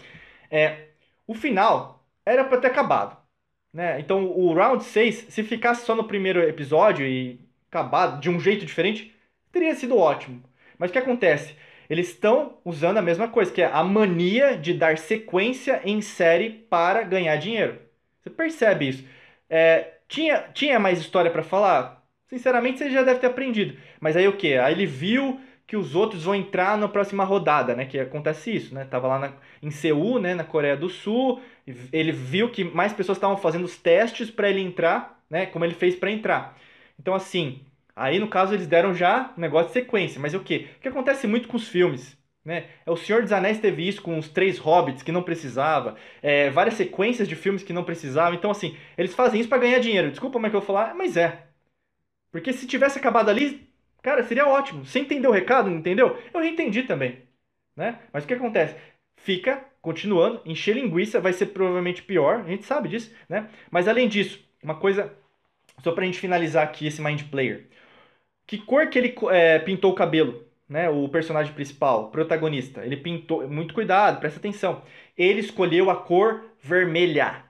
é 0.49 0.87
o 1.27 1.33
final 1.33 2.03
era 2.25 2.43
para 2.43 2.59
ter 2.59 2.67
acabado. 2.67 3.18
Né? 3.73 3.99
Então 3.99 4.25
o 4.25 4.53
round 4.53 4.83
6, 4.83 5.27
se 5.29 5.43
ficasse 5.43 5.85
só 5.85 5.95
no 5.95 6.03
primeiro 6.03 6.41
episódio 6.41 7.05
e 7.05 7.39
acabado 7.69 8.19
de 8.19 8.29
um 8.29 8.39
jeito 8.39 8.65
diferente, 8.65 9.13
teria 9.51 9.75
sido 9.75 9.97
ótimo. 9.97 10.43
Mas 10.77 10.89
o 10.89 10.93
que 10.93 10.99
acontece? 10.99 11.55
Eles 11.89 12.09
estão 12.09 12.57
usando 12.63 12.97
a 12.97 13.01
mesma 13.01 13.27
coisa, 13.27 13.51
que 13.51 13.61
é 13.61 13.65
a 13.65 13.83
mania 13.83 14.57
de 14.57 14.73
dar 14.73 14.97
sequência 14.97 15.81
em 15.83 16.01
série 16.01 16.49
para 16.69 17.03
ganhar 17.03 17.35
dinheiro. 17.37 17.79
Você 18.21 18.29
percebe 18.29 18.89
isso? 18.89 19.05
É, 19.49 19.93
tinha, 20.07 20.41
tinha 20.53 20.79
mais 20.79 20.99
história 20.99 21.31
para 21.31 21.43
falar? 21.43 22.03
Sinceramente, 22.27 22.77
você 22.79 22.89
já 22.91 23.01
deve 23.01 23.19
ter 23.19 23.27
aprendido. 23.27 23.77
Mas 23.99 24.15
aí 24.15 24.27
o 24.27 24.37
que? 24.37 24.55
Aí 24.55 24.73
ele 24.73 24.85
viu 24.85 25.39
que 25.69 25.77
os 25.77 25.93
outros 25.93 26.23
vão 26.23 26.33
entrar 26.33 26.75
na 26.79 26.87
próxima 26.87 27.23
rodada, 27.23 27.75
né? 27.75 27.85
Que 27.85 27.99
acontece 27.99 28.55
isso, 28.55 28.73
né? 28.73 28.85
Tava 28.85 29.07
lá 29.07 29.19
na, 29.19 29.33
em 29.61 29.69
Seul, 29.69 30.17
né? 30.17 30.33
Na 30.33 30.43
Coreia 30.43 30.75
do 30.75 30.89
Sul, 30.89 31.39
ele 31.93 32.11
viu 32.11 32.49
que 32.49 32.63
mais 32.63 32.91
pessoas 32.91 33.19
estavam 33.19 33.37
fazendo 33.37 33.65
os 33.65 33.77
testes 33.77 34.31
para 34.31 34.49
ele 34.49 34.61
entrar, 34.61 35.21
né? 35.29 35.45
Como 35.45 35.63
ele 35.63 35.75
fez 35.75 35.95
para 35.95 36.09
entrar. 36.09 36.57
Então, 36.99 37.13
assim, 37.13 37.61
aí 37.95 38.17
no 38.17 38.27
caso 38.27 38.55
eles 38.55 38.65
deram 38.65 38.95
já 38.95 39.31
um 39.37 39.41
negócio 39.41 39.67
de 39.67 39.73
sequência. 39.73 40.19
Mas 40.19 40.33
o 40.33 40.39
que? 40.39 40.69
O 40.77 40.79
que 40.81 40.87
acontece 40.87 41.27
muito 41.27 41.47
com 41.47 41.55
os 41.55 41.67
filmes? 41.67 42.17
Né? 42.43 42.65
É, 42.83 42.89
o 42.89 42.97
Senhor 42.97 43.21
dos 43.21 43.31
Anéis 43.31 43.59
teve 43.59 43.87
isso 43.87 44.01
com 44.01 44.17
os 44.17 44.27
três 44.27 44.57
hobbits 44.57 45.03
que 45.03 45.11
não 45.11 45.21
precisava, 45.21 45.95
é, 46.19 46.49
várias 46.49 46.73
sequências 46.75 47.27
de 47.27 47.35
filmes 47.35 47.61
que 47.61 47.73
não 47.73 47.83
precisava. 47.83 48.33
Então, 48.33 48.49
assim, 48.49 48.75
eles 48.97 49.13
fazem 49.13 49.39
isso 49.39 49.49
para 49.49 49.59
ganhar 49.59 49.77
dinheiro. 49.77 50.09
Desculpa 50.09 50.33
como 50.33 50.47
é 50.47 50.49
que 50.49 50.55
eu 50.55 50.61
vou 50.61 50.67
falar, 50.67 50.95
mas 50.95 51.15
é. 51.15 51.43
Porque 52.31 52.53
se 52.53 52.65
tivesse 52.65 52.97
acabado 52.97 53.29
ali, 53.29 53.68
Cara, 54.01 54.23
seria 54.23 54.47
ótimo. 54.47 54.85
Você 54.85 54.99
entendeu 54.99 55.31
o 55.31 55.33
recado, 55.33 55.69
não 55.69 55.77
entendeu? 55.77 56.17
Eu 56.33 56.43
entendi 56.43 56.83
também. 56.83 57.19
Né? 57.75 57.99
Mas 58.11 58.23
o 58.23 58.27
que 58.27 58.33
acontece? 58.33 58.75
Fica 59.17 59.63
continuando, 59.81 60.41
encher 60.45 60.75
linguiça 60.75 61.19
vai 61.19 61.33
ser 61.33 61.47
provavelmente 61.47 62.01
pior, 62.03 62.41
a 62.41 62.49
gente 62.49 62.65
sabe 62.65 62.89
disso, 62.89 63.13
né? 63.27 63.49
Mas 63.71 63.87
além 63.87 64.07
disso, 64.07 64.43
uma 64.61 64.75
coisa, 64.75 65.13
só 65.83 65.91
pra 65.91 66.05
gente 66.05 66.19
finalizar 66.19 66.63
aqui 66.63 66.87
esse 66.87 67.01
Mind 67.01 67.23
Player. 67.23 67.67
Que 68.45 68.57
cor 68.57 68.87
que 68.89 68.97
ele 68.99 69.15
é, 69.31 69.59
pintou 69.59 69.91
o 69.91 69.95
cabelo? 69.95 70.45
Né, 70.67 70.87
o 70.87 71.09
personagem 71.09 71.51
principal, 71.51 72.11
protagonista, 72.11 72.85
ele 72.85 72.95
pintou, 72.95 73.47
muito 73.47 73.73
cuidado, 73.73 74.19
presta 74.19 74.37
atenção. 74.37 74.83
Ele 75.17 75.39
escolheu 75.39 75.89
a 75.89 75.95
cor 75.95 76.45
vermelha 76.61 77.43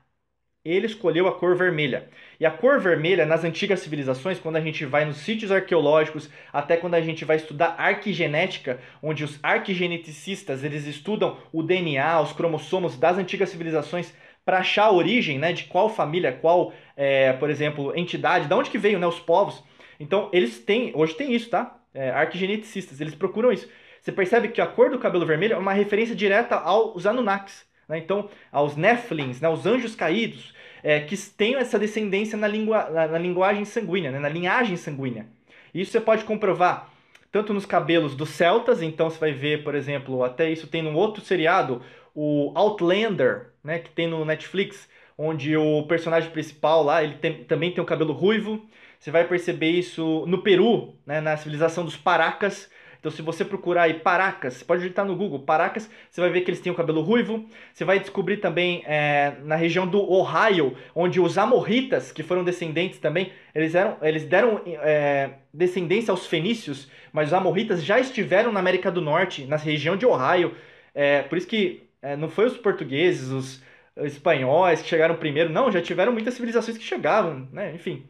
ele 0.72 0.86
escolheu 0.86 1.28
a 1.28 1.32
cor 1.32 1.56
vermelha. 1.56 2.10
E 2.40 2.46
a 2.46 2.52
cor 2.52 2.80
vermelha, 2.80 3.26
nas 3.26 3.44
antigas 3.44 3.80
civilizações, 3.80 4.40
quando 4.40 4.56
a 4.56 4.62
gente 4.62 4.86
vai 4.86 5.06
nos 5.06 5.18
sítios 5.18 5.52
arqueológicos, 5.52 6.30
até 6.52 6.78
quando 6.78 6.96
a 6.96 7.02
gente 7.02 7.26
vai 7.26 7.38
estudar 7.38 7.76
arquigenética, 7.78 8.80
onde 9.02 9.24
os 9.24 9.40
arquigeneticistas 9.44 10.64
eles 10.64 10.86
estudam 10.86 11.38
o 11.52 11.64
DNA, 11.64 12.22
os 12.22 12.34
cromossomos 12.34 12.98
das 12.98 13.18
antigas 13.18 13.50
civilizações 13.50 14.14
para 14.46 14.60
achar 14.60 14.86
a 14.86 14.92
origem 14.92 15.38
né, 15.38 15.54
de 15.54 15.66
qual 15.66 15.90
família, 15.90 16.32
qual, 16.32 16.74
é, 16.96 17.34
por 17.34 17.50
exemplo, 17.50 17.96
entidade, 17.96 18.48
de 18.48 18.54
onde 18.54 18.70
que 18.70 18.78
veio 18.78 18.98
né, 18.98 19.06
os 19.06 19.20
povos. 19.20 19.64
Então, 20.00 20.30
eles 20.34 20.60
têm, 20.60 20.92
hoje 20.96 21.14
tem 21.14 21.34
isso, 21.34 21.50
tá? 21.50 21.78
É, 21.94 22.10
arquigeneticistas, 22.10 23.00
eles 23.00 23.14
procuram 23.14 23.52
isso. 23.52 23.70
Você 24.02 24.12
percebe 24.12 24.48
que 24.48 24.62
a 24.62 24.66
cor 24.66 24.90
do 24.90 24.98
cabelo 24.98 25.26
vermelho 25.26 25.54
é 25.54 25.58
uma 25.58 25.74
referência 25.74 26.16
direta 26.16 26.56
aos 26.56 27.06
Anunnakis. 27.06 27.69
Né? 27.90 27.98
Então, 27.98 28.30
aos 28.52 28.78
Nephilims, 28.78 29.42
né? 29.42 29.50
os 29.50 29.66
anjos 29.66 29.96
caídos, 29.96 30.54
é, 30.84 31.00
que 31.02 31.18
têm 31.18 31.56
essa 31.56 31.78
descendência 31.78 32.38
na, 32.38 32.48
na, 32.48 33.08
na 33.08 33.18
linguagem 33.18 33.66
sanguínea, 33.66 34.12
né? 34.12 34.20
na 34.20 34.30
linhagem 34.30 34.78
sanguínea. 34.78 35.26
Isso 35.74 35.92
você 35.92 36.00
pode 36.00 36.24
comprovar 36.24 36.90
tanto 37.32 37.54
nos 37.54 37.66
cabelos 37.66 38.16
dos 38.16 38.30
celtas, 38.30 38.82
então 38.82 39.10
você 39.10 39.20
vai 39.20 39.32
ver, 39.32 39.64
por 39.64 39.76
exemplo, 39.76 40.24
até 40.24 40.50
isso 40.50 40.68
tem 40.68 40.82
num 40.82 40.96
outro 40.96 41.24
seriado, 41.24 41.82
o 42.16 42.52
Outlander, 42.56 43.52
né, 43.64 43.80
que 43.80 43.90
tem 43.92 44.08
no 44.08 44.26
Netflix, 44.26 44.90
onde 45.18 45.56
o 45.56 45.84
personagem 45.84 46.32
principal 46.32 46.84
lá, 46.84 47.04
ele 47.04 47.16
tem, 47.16 47.44
também 47.44 47.72
tem 47.72 47.84
o 47.84 47.88
cabelo 47.88 48.14
ruivo. 48.14 48.66
Você 48.98 49.12
vai 49.12 49.28
perceber 49.28 49.70
isso 49.70 50.26
no 50.26 50.42
Peru, 50.42 50.96
né, 51.06 51.22
na 51.22 51.38
civilização 51.38 51.86
dos 51.86 51.96
Paracas, 51.96 52.70
então, 53.00 53.10
se 53.10 53.22
você 53.22 53.46
procurar 53.46 53.84
aí 53.84 53.94
Paracas, 53.94 54.56
você 54.56 54.66
pode 54.66 54.82
digitar 54.82 55.06
no 55.06 55.16
Google 55.16 55.40
Paracas, 55.40 55.90
você 56.12 56.20
vai 56.20 56.30
ver 56.30 56.42
que 56.42 56.50
eles 56.52 56.60
têm 56.60 56.72
o 56.72 56.76
cabelo 56.76 57.02
ruivo. 57.02 57.46
Você 57.74 57.86
vai 57.86 57.98
descobrir 57.98 58.38
também 58.38 58.84
é, 58.86 59.36
na 59.44 59.56
região 59.56 59.88
do 59.88 60.00
Ohio, 60.00 60.76
onde 60.94 61.20
os 61.20 61.38
amorritas, 61.38 62.12
que 62.12 62.22
foram 62.22 62.44
descendentes 62.44 63.00
também, 63.00 63.32
eles, 63.56 63.74
eram, 63.74 63.98
eles 64.02 64.26
deram 64.26 64.62
é, 64.66 65.30
descendência 65.54 66.12
aos 66.12 66.28
fenícios, 66.28 66.92
mas 67.14 67.30
os 67.30 67.34
amorritas 67.34 67.84
já 67.84 68.00
estiveram 68.00 68.52
na 68.52 68.60
América 68.60 68.92
do 68.92 69.02
Norte, 69.02 69.46
na 69.46 69.56
região 69.56 69.96
de 69.96 70.06
Ohio. 70.06 70.54
É, 70.94 71.22
por 71.24 71.38
isso 71.38 71.48
que 71.48 71.84
é, 72.02 72.18
não 72.18 72.28
foi 72.28 72.46
os 72.48 72.58
portugueses, 72.58 73.30
os 73.30 73.64
espanhóis 73.98 74.82
que 74.82 74.90
chegaram 74.90 75.16
primeiro, 75.16 75.50
não, 75.50 75.72
já 75.72 75.82
tiveram 75.82 76.12
muitas 76.12 76.34
civilizações 76.34 76.78
que 76.78 76.84
chegavam, 76.84 77.48
né? 77.52 77.74
Enfim. 77.74 78.06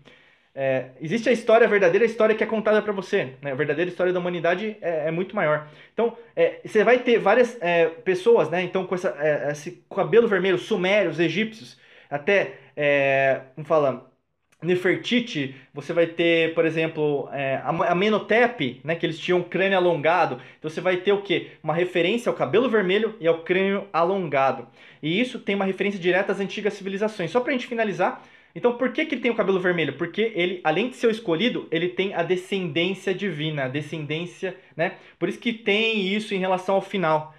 É, 0.54 0.90
existe 1.00 1.30
a 1.30 1.32
história 1.32 1.66
a 1.66 1.70
verdadeira, 1.70 2.04
a 2.04 2.08
história 2.08 2.36
que 2.36 2.44
é 2.44 2.48
contada 2.48 2.82
para 2.82 2.92
você. 2.92 3.34
Né? 3.42 3.52
A 3.52 3.56
verdadeira 3.56 3.90
história 3.90 4.12
da 4.12 4.20
humanidade 4.20 4.78
é, 4.82 5.08
é 5.08 5.12
muito 5.12 5.36
maior. 5.36 5.68
Então, 5.94 6.18
é, 6.36 6.60
você 6.66 6.84
vai 6.84 7.00
ter 7.00 7.20
várias 7.20 7.58
é, 7.62 7.86
pessoas, 7.88 8.50
né? 8.50 8.62
Então, 8.64 8.86
com 8.86 8.96
essa, 8.96 9.16
é, 9.20 9.52
esse 9.52 9.84
cabelo 9.94 10.28
vermelho, 10.28 10.58
sumérios, 10.58 11.20
egípcios, 11.20 11.78
até, 12.10 12.56
é, 12.76 13.42
como 13.56 13.66
fala, 13.66 14.10
Nefertiti, 14.62 15.56
você 15.74 15.94
vai 15.94 16.06
ter, 16.06 16.54
por 16.54 16.66
exemplo, 16.66 17.30
é, 17.32 17.62
a 17.64 17.96
Menotep, 17.96 18.82
né, 18.84 18.94
que 18.94 19.06
eles 19.06 19.18
tinham 19.18 19.40
um 19.40 19.44
crânio 19.44 19.78
alongado. 19.78 20.42
Então 20.58 20.70
você 20.70 20.82
vai 20.82 20.98
ter 20.98 21.14
o 21.14 21.22
quê? 21.22 21.52
Uma 21.64 21.74
referência 21.74 22.30
ao 22.30 22.36
cabelo 22.36 22.70
vermelho 22.70 23.16
e 23.22 23.28
ao 23.28 23.42
crânio 23.44 23.88
alongado. 23.94 24.68
E 25.02 25.20
isso 25.22 25.40
tem 25.40 25.56
uma 25.56 25.64
referência 25.64 25.98
direta 25.98 26.34
às 26.34 26.42
antigas 26.42 26.74
civilizações. 26.74 27.32
Só 27.32 27.40
para 27.40 27.52
a 27.52 27.54
gente 27.54 27.68
finalizar, 27.68 28.22
então, 28.56 28.78
por 28.78 28.92
que, 28.92 29.06
que 29.06 29.16
ele 29.16 29.22
tem 29.22 29.32
o 29.32 29.36
cabelo 29.36 29.60
vermelho? 29.60 29.94
Porque 29.94 30.32
ele, 30.36 30.60
além 30.64 30.90
de 30.90 30.96
ser 30.96 31.08
o 31.08 31.12
escolhido, 31.12 31.68
ele 31.72 31.90
tem 31.90 32.14
a 32.14 32.24
descendência 32.24 33.14
divina, 33.14 33.66
a 33.66 33.68
descendência, 33.68 34.56
né? 34.76 34.98
Por 35.20 35.30
isso 35.30 35.40
que 35.40 35.54
tem 35.54 36.08
isso 36.08 36.34
em 36.34 36.40
relação 36.40 36.76
ao 36.76 36.82
final. 36.82 37.36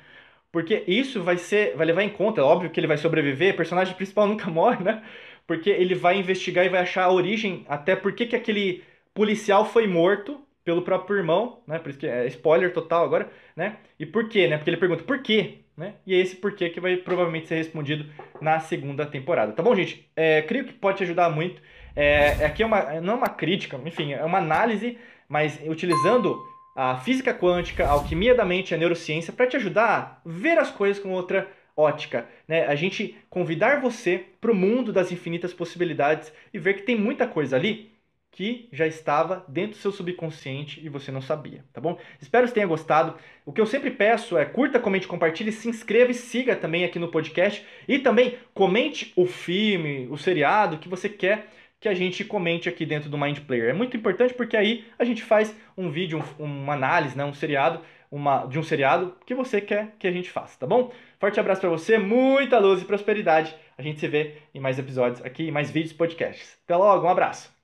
Porque 0.52 0.84
isso 0.86 1.22
vai 1.22 1.36
ser, 1.36 1.76
vai 1.76 1.86
levar 1.86 2.02
em 2.02 2.10
conta, 2.10 2.40
é 2.40 2.44
óbvio 2.44 2.70
que 2.70 2.78
ele 2.80 2.86
vai 2.86 2.96
sobreviver, 2.96 3.54
o 3.54 3.56
personagem 3.56 3.94
principal 3.94 4.26
nunca 4.28 4.50
morre, 4.50 4.84
né? 4.84 5.02
Porque 5.46 5.70
ele 5.70 5.94
vai 5.94 6.18
investigar 6.18 6.64
e 6.64 6.68
vai 6.68 6.80
achar 6.80 7.04
a 7.04 7.12
origem, 7.12 7.64
até 7.68 7.96
por 7.96 8.12
que, 8.12 8.26
que 8.26 8.36
aquele 8.36 8.82
policial 9.14 9.64
foi 9.64 9.86
morto 9.86 10.40
pelo 10.70 10.82
próprio 10.82 11.16
irmão, 11.16 11.58
né? 11.66 11.80
Por 11.80 11.90
isso 11.90 11.98
que 11.98 12.06
é 12.06 12.28
spoiler 12.28 12.72
total 12.72 13.04
agora, 13.04 13.28
né? 13.56 13.78
E 13.98 14.06
por 14.06 14.28
quê, 14.28 14.46
né? 14.46 14.56
Porque 14.56 14.70
ele 14.70 14.76
pergunta, 14.76 15.02
por 15.02 15.20
quê? 15.20 15.58
Né? 15.76 15.94
E 16.06 16.14
é 16.14 16.18
esse 16.18 16.36
porquê 16.36 16.70
que 16.70 16.78
vai 16.78 16.96
provavelmente 16.96 17.48
ser 17.48 17.56
respondido 17.56 18.06
na 18.40 18.60
segunda 18.60 19.04
temporada. 19.04 19.50
Tá 19.50 19.64
bom, 19.64 19.74
gente? 19.74 20.08
É, 20.14 20.42
creio 20.42 20.64
que 20.64 20.72
pode 20.72 20.98
te 20.98 21.02
ajudar 21.02 21.28
muito. 21.28 21.60
É, 21.96 22.44
aqui 22.44 22.62
é 22.62 22.66
uma, 22.66 23.00
não 23.00 23.14
é 23.14 23.16
uma 23.16 23.28
crítica, 23.28 23.80
enfim, 23.84 24.12
é 24.12 24.24
uma 24.24 24.38
análise, 24.38 24.96
mas 25.28 25.60
utilizando 25.66 26.40
a 26.76 26.96
física 26.98 27.34
quântica, 27.34 27.84
a 27.84 27.90
alquimia 27.90 28.32
da 28.32 28.44
mente, 28.44 28.72
a 28.72 28.78
neurociência, 28.78 29.32
para 29.32 29.48
te 29.48 29.56
ajudar 29.56 30.22
a 30.24 30.28
ver 30.28 30.56
as 30.56 30.70
coisas 30.70 31.02
com 31.02 31.10
outra 31.10 31.48
ótica. 31.76 32.28
Né? 32.46 32.64
A 32.66 32.76
gente 32.76 33.16
convidar 33.28 33.80
você 33.80 34.24
para 34.40 34.52
o 34.52 34.54
mundo 34.54 34.92
das 34.92 35.10
infinitas 35.10 35.52
possibilidades 35.52 36.32
e 36.54 36.60
ver 36.60 36.74
que 36.74 36.82
tem 36.82 36.96
muita 36.96 37.26
coisa 37.26 37.56
ali 37.56 37.90
que 38.30 38.68
já 38.72 38.86
estava 38.86 39.44
dentro 39.48 39.72
do 39.72 39.76
seu 39.82 39.90
subconsciente 39.90 40.80
e 40.84 40.88
você 40.88 41.10
não 41.10 41.20
sabia, 41.20 41.64
tá 41.72 41.80
bom? 41.80 41.98
Espero 42.20 42.46
que 42.46 42.54
tenha 42.54 42.66
gostado. 42.66 43.16
O 43.44 43.52
que 43.52 43.60
eu 43.60 43.66
sempre 43.66 43.90
peço 43.90 44.38
é 44.38 44.44
curta, 44.44 44.78
comente, 44.78 45.08
compartilhe, 45.08 45.50
se 45.50 45.68
inscreva 45.68 46.10
e 46.10 46.14
siga 46.14 46.54
também 46.54 46.84
aqui 46.84 46.98
no 46.98 47.08
podcast 47.08 47.66
e 47.88 47.98
também 47.98 48.38
comente 48.54 49.12
o 49.16 49.26
filme, 49.26 50.06
o 50.10 50.16
seriado 50.16 50.78
que 50.78 50.88
você 50.88 51.08
quer 51.08 51.48
que 51.80 51.88
a 51.88 51.94
gente 51.94 52.24
comente 52.24 52.68
aqui 52.68 52.84
dentro 52.84 53.08
do 53.08 53.18
Mind 53.18 53.38
Player. 53.40 53.70
É 53.70 53.72
muito 53.72 53.96
importante 53.96 54.34
porque 54.34 54.56
aí 54.56 54.84
a 54.98 55.04
gente 55.04 55.22
faz 55.22 55.56
um 55.76 55.90
vídeo, 55.90 56.22
um, 56.38 56.44
uma 56.44 56.74
análise, 56.74 57.16
né, 57.16 57.24
um 57.24 57.32
seriado, 57.32 57.80
uma, 58.10 58.44
de 58.46 58.58
um 58.58 58.62
seriado 58.62 59.16
que 59.24 59.34
você 59.34 59.60
quer 59.60 59.94
que 59.98 60.06
a 60.06 60.12
gente 60.12 60.30
faça, 60.30 60.58
tá 60.58 60.66
bom? 60.66 60.92
Forte 61.18 61.40
abraço 61.40 61.60
para 61.60 61.70
você, 61.70 61.96
muita 61.96 62.58
luz 62.58 62.82
e 62.82 62.84
prosperidade. 62.84 63.54
A 63.78 63.82
gente 63.82 63.98
se 63.98 64.08
vê 64.08 64.34
em 64.54 64.60
mais 64.60 64.78
episódios 64.78 65.24
aqui, 65.24 65.48
em 65.48 65.52
mais 65.52 65.70
vídeos 65.70 65.94
podcasts. 65.94 66.58
Até 66.64 66.76
logo, 66.76 67.06
um 67.06 67.10
abraço. 67.10 67.59